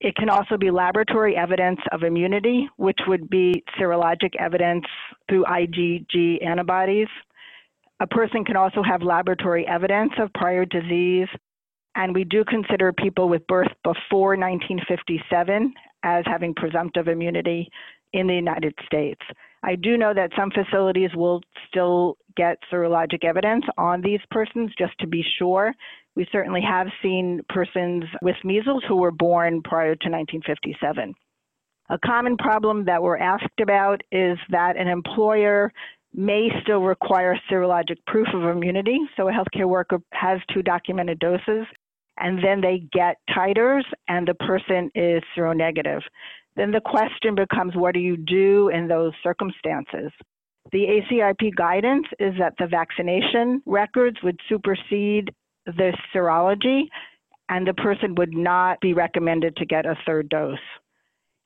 It 0.00 0.14
can 0.16 0.30
also 0.30 0.56
be 0.56 0.70
laboratory 0.70 1.36
evidence 1.36 1.80
of 1.92 2.02
immunity, 2.02 2.68
which 2.76 2.98
would 3.06 3.28
be 3.28 3.62
serologic 3.78 4.34
evidence 4.38 4.86
through 5.28 5.44
IgG 5.44 6.44
antibodies. 6.44 7.08
A 8.00 8.06
person 8.06 8.44
can 8.44 8.56
also 8.56 8.82
have 8.82 9.02
laboratory 9.02 9.66
evidence 9.66 10.12
of 10.18 10.32
prior 10.32 10.64
disease, 10.64 11.28
and 11.96 12.14
we 12.14 12.24
do 12.24 12.44
consider 12.44 12.94
people 12.94 13.28
with 13.28 13.46
birth 13.46 13.72
before 13.84 14.36
1957 14.36 15.74
as 16.02 16.24
having 16.26 16.54
presumptive 16.54 17.08
immunity 17.08 17.68
in 18.14 18.26
the 18.26 18.34
United 18.34 18.74
States. 18.86 19.20
I 19.62 19.76
do 19.76 19.98
know 19.98 20.14
that 20.14 20.30
some 20.36 20.50
facilities 20.50 21.10
will 21.14 21.42
still 21.68 22.16
get 22.36 22.56
serologic 22.72 23.24
evidence 23.24 23.64
on 23.76 24.00
these 24.00 24.20
persons 24.30 24.70
just 24.78 24.98
to 25.00 25.06
be 25.06 25.22
sure. 25.38 25.74
We 26.16 26.26
certainly 26.32 26.62
have 26.62 26.88
seen 27.02 27.40
persons 27.48 28.04
with 28.22 28.36
measles 28.44 28.82
who 28.88 28.96
were 28.96 29.12
born 29.12 29.62
prior 29.62 29.94
to 29.94 30.08
1957. 30.08 31.14
A 31.90 31.98
common 31.98 32.36
problem 32.36 32.84
that 32.84 33.02
we're 33.02 33.18
asked 33.18 33.60
about 33.60 34.00
is 34.12 34.38
that 34.50 34.76
an 34.76 34.88
employer 34.88 35.72
may 36.14 36.48
still 36.62 36.82
require 36.82 37.38
serologic 37.50 37.96
proof 38.06 38.28
of 38.34 38.44
immunity. 38.44 38.98
So 39.16 39.28
a 39.28 39.32
healthcare 39.32 39.68
worker 39.68 40.00
has 40.12 40.40
two 40.52 40.62
documented 40.62 41.18
doses 41.18 41.66
and 42.18 42.42
then 42.44 42.60
they 42.60 42.82
get 42.92 43.16
titers 43.30 43.82
and 44.08 44.26
the 44.26 44.34
person 44.34 44.90
is 44.94 45.22
seronegative. 45.36 46.02
Then 46.56 46.70
the 46.70 46.80
question 46.80 47.34
becomes 47.34 47.74
what 47.74 47.94
do 47.94 48.00
you 48.00 48.16
do 48.16 48.68
in 48.68 48.88
those 48.88 49.12
circumstances? 49.22 50.10
The 50.72 50.86
ACIP 50.86 51.54
guidance 51.56 52.06
is 52.18 52.34
that 52.38 52.54
the 52.58 52.66
vaccination 52.66 53.62
records 53.66 54.18
would 54.22 54.38
supersede 54.48 55.30
the 55.66 55.96
serology 56.14 56.84
and 57.48 57.66
the 57.66 57.74
person 57.74 58.14
would 58.14 58.34
not 58.34 58.80
be 58.80 58.94
recommended 58.94 59.56
to 59.56 59.66
get 59.66 59.86
a 59.86 59.98
third 60.06 60.28
dose. 60.28 60.58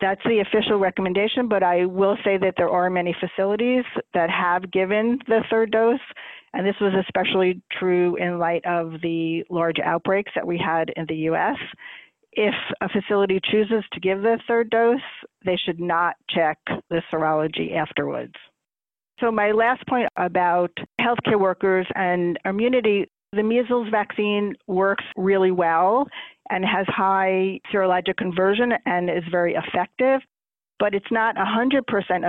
That's 0.00 0.20
the 0.24 0.40
official 0.40 0.78
recommendation, 0.78 1.48
but 1.48 1.62
I 1.62 1.86
will 1.86 2.16
say 2.24 2.36
that 2.36 2.54
there 2.56 2.68
are 2.68 2.90
many 2.90 3.16
facilities 3.18 3.84
that 4.12 4.28
have 4.28 4.70
given 4.70 5.18
the 5.28 5.40
third 5.50 5.70
dose, 5.70 6.00
and 6.52 6.66
this 6.66 6.74
was 6.80 6.92
especially 7.06 7.62
true 7.72 8.16
in 8.16 8.38
light 8.38 8.64
of 8.66 9.00
the 9.02 9.44
large 9.50 9.78
outbreaks 9.82 10.32
that 10.34 10.46
we 10.46 10.58
had 10.58 10.90
in 10.96 11.06
the 11.08 11.16
US. 11.30 11.56
If 12.32 12.54
a 12.80 12.88
facility 12.88 13.40
chooses 13.50 13.84
to 13.92 14.00
give 14.00 14.20
the 14.20 14.38
third 14.46 14.68
dose, 14.68 14.98
they 15.44 15.56
should 15.56 15.80
not 15.80 16.16
check 16.28 16.58
the 16.90 17.00
serology 17.12 17.74
afterwards. 17.74 18.34
So, 19.20 19.30
my 19.30 19.52
last 19.52 19.86
point 19.86 20.08
about 20.16 20.72
healthcare 21.00 21.38
workers 21.38 21.86
and 21.94 22.36
immunity 22.44 23.08
the 23.34 23.42
measles 23.42 23.88
vaccine 23.90 24.54
works 24.66 25.04
really 25.16 25.50
well 25.50 26.06
and 26.50 26.64
has 26.64 26.86
high 26.88 27.60
serologic 27.72 28.16
conversion 28.16 28.72
and 28.86 29.08
is 29.08 29.24
very 29.30 29.54
effective, 29.54 30.20
but 30.78 30.94
it's 30.94 31.10
not 31.10 31.36
100% 31.36 31.82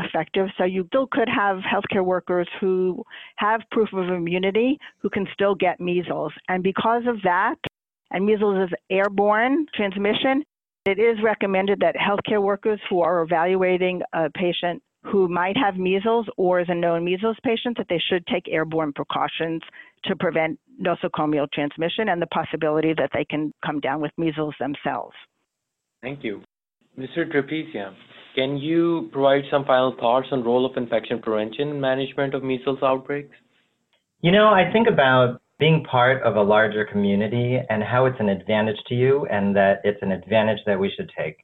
effective. 0.05 0.47
So 0.57 0.63
you 0.63 0.85
still 0.87 1.07
could 1.11 1.27
have 1.29 1.57
healthcare 1.57 2.05
workers 2.05 2.47
who 2.61 3.03
have 3.37 3.61
proof 3.71 3.89
of 3.93 4.09
immunity 4.09 4.77
who 4.99 5.09
can 5.09 5.27
still 5.33 5.55
get 5.55 5.79
measles. 5.79 6.33
And 6.47 6.63
because 6.63 7.03
of 7.07 7.21
that, 7.23 7.55
and 8.11 8.25
measles 8.25 8.69
is 8.69 8.77
airborne 8.89 9.65
transmission, 9.75 10.43
it 10.85 10.99
is 10.99 11.17
recommended 11.23 11.79
that 11.79 11.95
healthcare 11.95 12.41
workers 12.41 12.79
who 12.89 13.01
are 13.01 13.23
evaluating 13.23 14.01
a 14.13 14.29
patient 14.29 14.81
who 15.03 15.27
might 15.27 15.57
have 15.57 15.77
measles 15.77 16.27
or 16.37 16.59
is 16.59 16.67
a 16.69 16.75
known 16.75 17.03
measles 17.03 17.37
patient 17.43 17.77
that 17.77 17.87
they 17.89 18.01
should 18.09 18.25
take 18.27 18.47
airborne 18.47 18.93
precautions 18.93 19.61
to 20.05 20.15
prevent 20.15 20.59
nosocomial 20.81 21.47
transmission 21.51 22.09
and 22.09 22.21
the 22.21 22.27
possibility 22.27 22.93
that 22.97 23.09
they 23.13 23.25
can 23.25 23.53
come 23.65 23.79
down 23.79 24.01
with 24.01 24.11
measles 24.17 24.55
themselves. 24.59 25.15
Thank 26.01 26.23
you. 26.23 26.41
Mr. 26.97 27.29
Trapezia, 27.29 27.93
can 28.35 28.57
you 28.57 29.09
provide 29.11 29.43
some 29.51 29.65
final 29.65 29.95
thoughts 29.99 30.27
on 30.31 30.43
role 30.43 30.65
of 30.65 30.77
infection 30.77 31.21
prevention 31.21 31.69
and 31.69 31.81
management 31.81 32.33
of 32.33 32.43
measles 32.43 32.79
outbreaks? 32.81 33.35
You 34.21 34.31
know, 34.31 34.47
I 34.47 34.71
think 34.71 34.87
about 34.87 35.41
being 35.59 35.83
part 35.89 36.21
of 36.23 36.35
a 36.35 36.41
larger 36.41 36.85
community 36.85 37.57
and 37.69 37.83
how 37.83 38.05
it's 38.05 38.19
an 38.19 38.29
advantage 38.29 38.77
to 38.87 38.95
you 38.95 39.25
and 39.31 39.55
that 39.55 39.81
it's 39.83 40.01
an 40.01 40.11
advantage 40.11 40.59
that 40.65 40.79
we 40.79 40.91
should 40.95 41.09
take. 41.17 41.37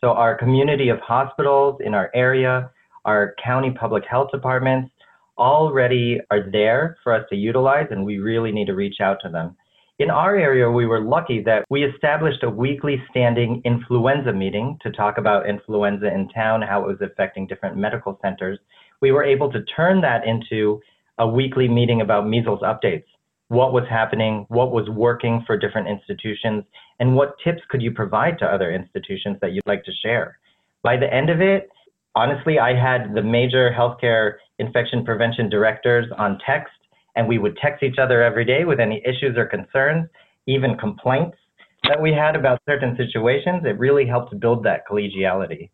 So 0.00 0.10
our 0.10 0.36
community 0.36 0.90
of 0.90 1.00
hospitals 1.00 1.80
in 1.84 1.92
our 1.92 2.10
area, 2.14 2.70
our 3.04 3.34
county 3.44 3.70
public 3.70 4.04
health 4.08 4.28
departments, 4.32 4.92
already 5.38 6.20
are 6.30 6.50
there 6.50 6.96
for 7.02 7.14
us 7.14 7.24
to 7.30 7.36
utilize, 7.36 7.86
and 7.90 8.04
we 8.04 8.18
really 8.18 8.52
need 8.52 8.66
to 8.66 8.74
reach 8.74 9.00
out 9.00 9.18
to 9.22 9.28
them. 9.28 9.56
In 9.98 10.10
our 10.10 10.36
area, 10.36 10.70
we 10.70 10.86
were 10.86 11.00
lucky 11.00 11.42
that 11.42 11.64
we 11.70 11.82
established 11.84 12.44
a 12.44 12.50
weekly 12.50 13.02
standing 13.10 13.60
influenza 13.64 14.32
meeting 14.32 14.78
to 14.82 14.92
talk 14.92 15.18
about 15.18 15.48
influenza 15.48 16.06
in 16.06 16.28
town, 16.28 16.62
how 16.62 16.82
it 16.82 16.86
was 16.86 17.00
affecting 17.00 17.48
different 17.48 17.76
medical 17.76 18.16
centers. 18.22 18.60
We 19.00 19.10
were 19.10 19.24
able 19.24 19.50
to 19.50 19.64
turn 19.76 20.00
that 20.02 20.24
into 20.24 20.80
a 21.18 21.26
weekly 21.26 21.66
meeting 21.66 22.00
about 22.00 22.28
measles 22.28 22.60
updates. 22.60 23.06
What 23.48 23.72
was 23.72 23.84
happening, 23.90 24.46
what 24.50 24.70
was 24.70 24.88
working 24.88 25.42
for 25.46 25.56
different 25.56 25.88
institutions, 25.88 26.64
and 27.00 27.16
what 27.16 27.34
tips 27.42 27.62
could 27.68 27.82
you 27.82 27.90
provide 27.90 28.38
to 28.38 28.46
other 28.46 28.72
institutions 28.72 29.38
that 29.40 29.52
you'd 29.52 29.66
like 29.66 29.84
to 29.84 29.92
share? 30.02 30.38
By 30.82 30.96
the 30.96 31.12
end 31.12 31.28
of 31.28 31.40
it, 31.40 31.70
honestly, 32.14 32.60
I 32.60 32.74
had 32.74 33.14
the 33.14 33.22
major 33.22 33.74
healthcare 33.76 34.34
infection 34.58 35.04
prevention 35.04 35.48
directors 35.48 36.06
on 36.16 36.38
text, 36.44 36.72
and 37.16 37.26
we 37.26 37.38
would 37.38 37.56
text 37.56 37.82
each 37.82 37.98
other 37.98 38.22
every 38.22 38.44
day 38.44 38.64
with 38.64 38.80
any 38.80 39.02
issues 39.04 39.36
or 39.36 39.46
concerns, 39.46 40.08
even 40.46 40.76
complaints 40.76 41.36
that 41.84 42.00
we 42.00 42.12
had 42.12 42.36
about 42.36 42.60
certain 42.66 42.96
situations. 42.96 43.62
It 43.64 43.78
really 43.78 44.06
helped 44.06 44.38
build 44.40 44.64
that 44.64 44.86
collegiality. 44.88 45.70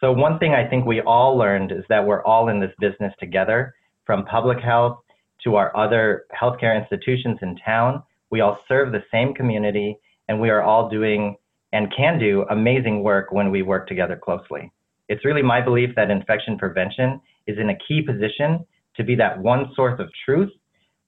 So, 0.00 0.12
one 0.12 0.38
thing 0.38 0.52
I 0.52 0.68
think 0.68 0.84
we 0.84 1.00
all 1.00 1.36
learned 1.36 1.72
is 1.72 1.84
that 1.88 2.06
we're 2.06 2.22
all 2.24 2.48
in 2.48 2.60
this 2.60 2.72
business 2.80 3.14
together, 3.18 3.74
from 4.04 4.24
public 4.24 4.58
health 4.60 4.98
to 5.44 5.56
our 5.56 5.76
other 5.76 6.24
healthcare 6.38 6.80
institutions 6.80 7.38
in 7.42 7.56
town. 7.64 8.02
We 8.30 8.40
all 8.40 8.58
serve 8.68 8.92
the 8.92 9.04
same 9.10 9.34
community, 9.34 9.98
and 10.28 10.40
we 10.40 10.50
are 10.50 10.62
all 10.62 10.88
doing 10.88 11.36
and 11.72 11.92
can 11.94 12.18
do 12.18 12.44
amazing 12.50 13.02
work 13.02 13.32
when 13.32 13.50
we 13.50 13.62
work 13.62 13.86
together 13.88 14.16
closely. 14.16 14.72
It's 15.08 15.24
really 15.24 15.42
my 15.42 15.60
belief 15.60 15.90
that 15.96 16.10
infection 16.10 16.58
prevention 16.58 17.20
is 17.46 17.58
in 17.58 17.70
a 17.70 17.78
key 17.86 18.02
position 18.02 18.64
to 18.96 19.04
be 19.04 19.14
that 19.16 19.38
one 19.38 19.70
source 19.74 19.98
of 20.00 20.08
truth 20.24 20.50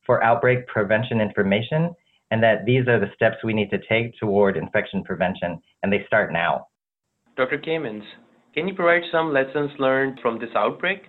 for 0.04 0.22
outbreak 0.22 0.66
prevention 0.66 1.20
information, 1.20 1.94
and 2.30 2.42
that 2.42 2.64
these 2.64 2.86
are 2.88 2.98
the 2.98 3.10
steps 3.14 3.36
we 3.44 3.52
need 3.52 3.70
to 3.70 3.78
take 3.88 4.16
toward 4.18 4.56
infection 4.56 5.02
prevention, 5.04 5.60
and 5.82 5.92
they 5.92 6.04
start 6.06 6.32
now. 6.32 6.66
Dr. 7.36 7.58
Camins, 7.58 8.04
can 8.54 8.66
you 8.66 8.74
provide 8.74 9.02
some 9.12 9.32
lessons 9.32 9.70
learned 9.78 10.18
from 10.20 10.38
this 10.38 10.50
outbreak? 10.54 11.02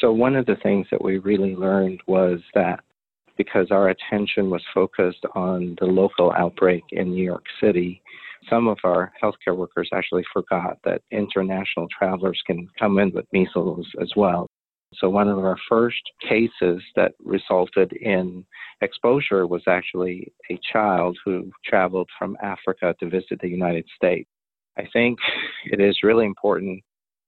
So, 0.00 0.12
one 0.12 0.34
of 0.34 0.46
the 0.46 0.56
things 0.62 0.86
that 0.90 1.02
we 1.02 1.18
really 1.18 1.54
learned 1.54 2.00
was 2.06 2.40
that 2.54 2.80
because 3.36 3.68
our 3.70 3.88
attention 3.88 4.50
was 4.50 4.62
focused 4.74 5.24
on 5.34 5.76
the 5.80 5.86
local 5.86 6.32
outbreak 6.32 6.82
in 6.90 7.12
New 7.12 7.24
York 7.24 7.44
City. 7.60 8.01
Some 8.48 8.68
of 8.68 8.78
our 8.84 9.12
healthcare 9.22 9.56
workers 9.56 9.88
actually 9.92 10.24
forgot 10.32 10.78
that 10.84 11.02
international 11.10 11.86
travelers 11.96 12.40
can 12.46 12.68
come 12.78 12.98
in 12.98 13.12
with 13.12 13.26
measles 13.32 13.86
as 14.00 14.10
well. 14.16 14.46
So, 14.98 15.08
one 15.08 15.28
of 15.28 15.38
our 15.38 15.56
first 15.68 16.02
cases 16.28 16.82
that 16.96 17.12
resulted 17.24 17.92
in 17.94 18.44
exposure 18.82 19.46
was 19.46 19.62
actually 19.66 20.32
a 20.50 20.58
child 20.70 21.16
who 21.24 21.50
traveled 21.64 22.10
from 22.18 22.36
Africa 22.42 22.94
to 23.00 23.08
visit 23.08 23.40
the 23.40 23.48
United 23.48 23.86
States. 23.96 24.28
I 24.76 24.86
think 24.92 25.18
it 25.64 25.80
is 25.80 26.02
really 26.02 26.26
important, 26.26 26.82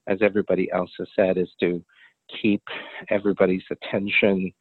as 0.07 0.18
everybody 0.20 0.70
else 0.72 0.90
has 0.98 1.09
said, 1.16 1.38
is 1.38 1.50
to 1.61 1.83
keep 2.40 2.62
everybody's 3.11 3.64
attention 3.70 4.53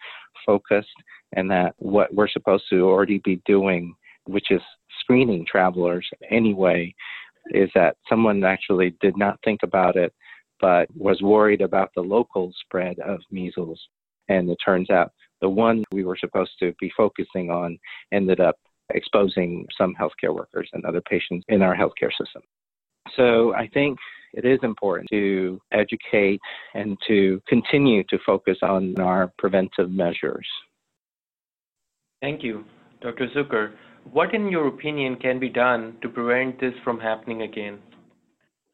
focused 0.45 0.89
and 1.33 1.49
that 1.49 1.73
what 1.77 2.13
we're 2.13 2.27
supposed 2.27 2.65
to 2.69 2.81
already 2.87 3.19
be 3.23 3.41
doing, 3.45 3.95
which 4.25 4.51
is 4.51 4.61
screening 5.03 5.45
travelers 5.45 6.07
anyway, 6.31 6.93
is 7.51 7.69
that 7.75 7.97
someone 8.09 8.43
actually 8.43 8.95
did 9.01 9.17
not 9.17 9.37
think 9.43 9.61
about 9.63 9.95
it 9.95 10.13
but 10.63 10.87
was 10.95 11.21
worried 11.21 11.59
about 11.59 11.91
the 11.93 12.01
local 12.01 12.53
spread 12.61 12.97
of 12.99 13.19
measles. 13.29 13.77
And 14.29 14.49
it 14.49 14.57
turns 14.63 14.89
out 14.89 15.11
the 15.41 15.49
one 15.49 15.83
we 15.91 16.05
were 16.05 16.17
supposed 16.17 16.51
to 16.59 16.73
be 16.79 16.89
focusing 16.95 17.51
on 17.51 17.77
ended 18.13 18.39
up 18.39 18.55
exposing 18.93 19.67
some 19.77 19.93
healthcare 19.99 20.33
workers 20.33 20.69
and 20.71 20.85
other 20.85 21.01
patients 21.01 21.43
in 21.49 21.61
our 21.61 21.75
healthcare 21.75 22.11
system. 22.17 22.43
So 23.17 23.53
I 23.55 23.67
think 23.73 23.99
it 24.33 24.45
is 24.45 24.59
important 24.63 25.09
to 25.09 25.59
educate 25.73 26.39
and 26.75 26.97
to 27.09 27.41
continue 27.49 28.05
to 28.05 28.17
focus 28.25 28.59
on 28.61 28.97
our 29.01 29.33
preventive 29.37 29.91
measures. 29.91 30.47
Thank 32.21 32.41
you, 32.41 32.63
Dr. 33.01 33.27
Zucker. 33.35 33.73
What, 34.11 34.33
in 34.33 34.47
your 34.49 34.67
opinion, 34.67 35.15
can 35.15 35.39
be 35.39 35.49
done 35.49 35.97
to 36.01 36.09
prevent 36.09 36.59
this 36.59 36.73
from 36.83 36.99
happening 36.99 37.41
again? 37.41 37.79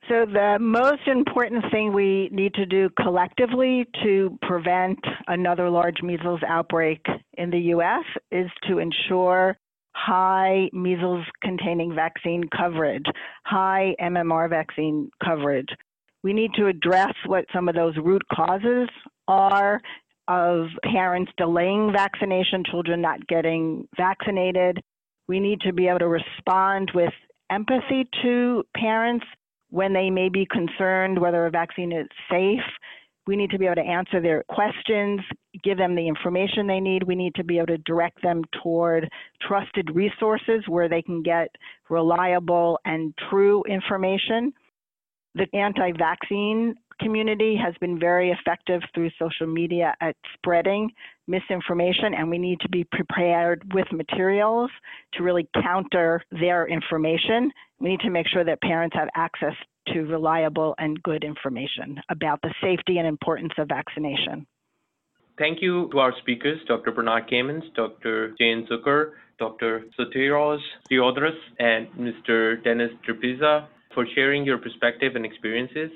So, 0.08 0.26
the 0.26 0.58
most 0.60 1.08
important 1.08 1.65
thing 1.72 1.94
we 1.94 2.30
need 2.32 2.56
to 2.56 2.65
do 2.65 2.89
collectively 3.02 3.86
to 4.04 4.38
prevent 4.42 5.00
another 5.28 5.70
large 5.70 6.02
measles 6.02 6.42
outbreak 6.48 7.06
in 7.38 7.52
the 7.52 7.60
U.S. 7.76 8.04
is 8.32 8.50
to 8.68 8.80
ensure 8.80 9.56
high 9.94 10.70
measles 10.74 11.26
containing 11.44 11.94
vaccine 11.94 12.44
coverage, 12.56 13.06
high 13.46 13.96
MMR 14.02 14.50
vaccine 14.50 15.12
coverage. 15.24 15.70
We 16.24 16.34
need 16.34 16.52
to 16.56 16.68
address 16.68 17.13
what 17.26 17.46
some 17.54 17.70
of 17.70 17.76
those 17.76 17.96
root 17.98 18.24
causes 18.34 18.89
are 19.28 19.80
of 20.28 20.68
parents 20.84 21.32
delaying 21.38 21.92
vaccination, 21.92 22.63
children 22.70 23.02
not 23.02 23.26
getting 23.28 23.88
vaccinated. 23.98 24.80
We 25.30 25.39
need 25.39 25.62
to 25.62 25.74
be 25.74 25.88
able 25.88 26.00
to 26.00 26.08
respond 26.08 26.92
with 26.96 27.13
empathy 27.52 28.10
to 28.24 28.63
parents 28.76 29.26
when 29.70 29.94
they 29.94 30.10
may 30.10 30.28
be 30.28 30.48
concerned 30.50 31.22
whether 31.22 31.46
a 31.46 31.52
vaccine 31.52 31.92
is 31.92 32.08
safe. 32.32 32.65
We 33.28 33.36
need 33.36 33.52
to 33.52 33.60
be 33.60 33.65
able 33.65 33.76
to 33.76 33.82
answer 33.82 34.20
their 34.20 34.44
questions, 34.50 35.20
give 35.63 35.78
them 35.78 35.94
the 35.94 36.08
information 36.08 36.65
they 36.65 36.80
need. 36.80 37.04
We 37.04 37.13
need 37.13 37.36
to 37.36 37.44
be 37.44 37.58
able 37.58 37.68
to 37.68 37.78
direct 37.78 38.24
them 38.24 38.42
toward 38.63 39.08
trusted 39.48 39.92
resources 39.94 40.63
where 40.68 40.89
they 40.89 41.04
can 41.04 41.22
get 41.22 41.50
reliable 41.92 42.80
and 42.86 43.13
true 43.30 43.63
information. 43.70 44.52
The 45.36 45.46
anti 45.54 45.92
vaccine 45.92 46.74
community 47.00 47.56
has 47.64 47.74
been 47.80 48.00
very 48.00 48.32
effective 48.32 48.82
through 48.94 49.10
social 49.18 49.48
media 49.48 49.94
at 50.02 50.16
spreading 50.34 50.92
misinformation, 51.28 52.14
and 52.14 52.30
we 52.30 52.38
need 52.38 52.60
to 52.62 52.70
be 52.70 52.84
prepared 52.92 53.64
with 53.74 53.88
materials 53.92 54.72
to 55.14 55.24
really 55.24 55.48
counter 55.64 56.22
their 56.32 56.68
information. 56.68 57.52
We 57.80 57.90
need 57.90 58.00
to 58.02 58.10
make 58.10 58.28
sure 58.28 58.44
that 58.44 58.62
parents 58.62 58.96
have 58.96 59.10
access 59.16 59.54
to 59.94 60.02
reliable 60.02 60.76
and 60.78 61.02
good 61.04 61.24
information 61.24 62.00
about 62.10 62.42
the 62.42 62.54
safety 62.62 62.98
and 62.98 63.08
importance 63.08 63.54
of 63.58 63.68
vaccination. 63.68 64.46
Thank 65.38 65.62
you 65.62 65.90
to 65.92 66.00
our 66.00 66.14
speakers, 66.20 66.60
Dr. 66.68 66.92
Bernard 66.92 67.30
Camins, 67.30 67.64
Dr. 67.74 68.36
Jane 68.38 68.68
Zucker, 68.70 69.12
Dr. 69.40 69.86
Sotirios 69.98 70.60
Tsiodras, 70.92 71.38
and 71.60 71.88
Mr. 71.94 72.62
Dennis 72.62 72.92
Trapeza 73.08 73.68
for 73.94 74.06
sharing 74.16 74.44
your 74.44 74.58
perspective 74.58 75.16
and 75.16 75.26
experiences. 75.26 75.92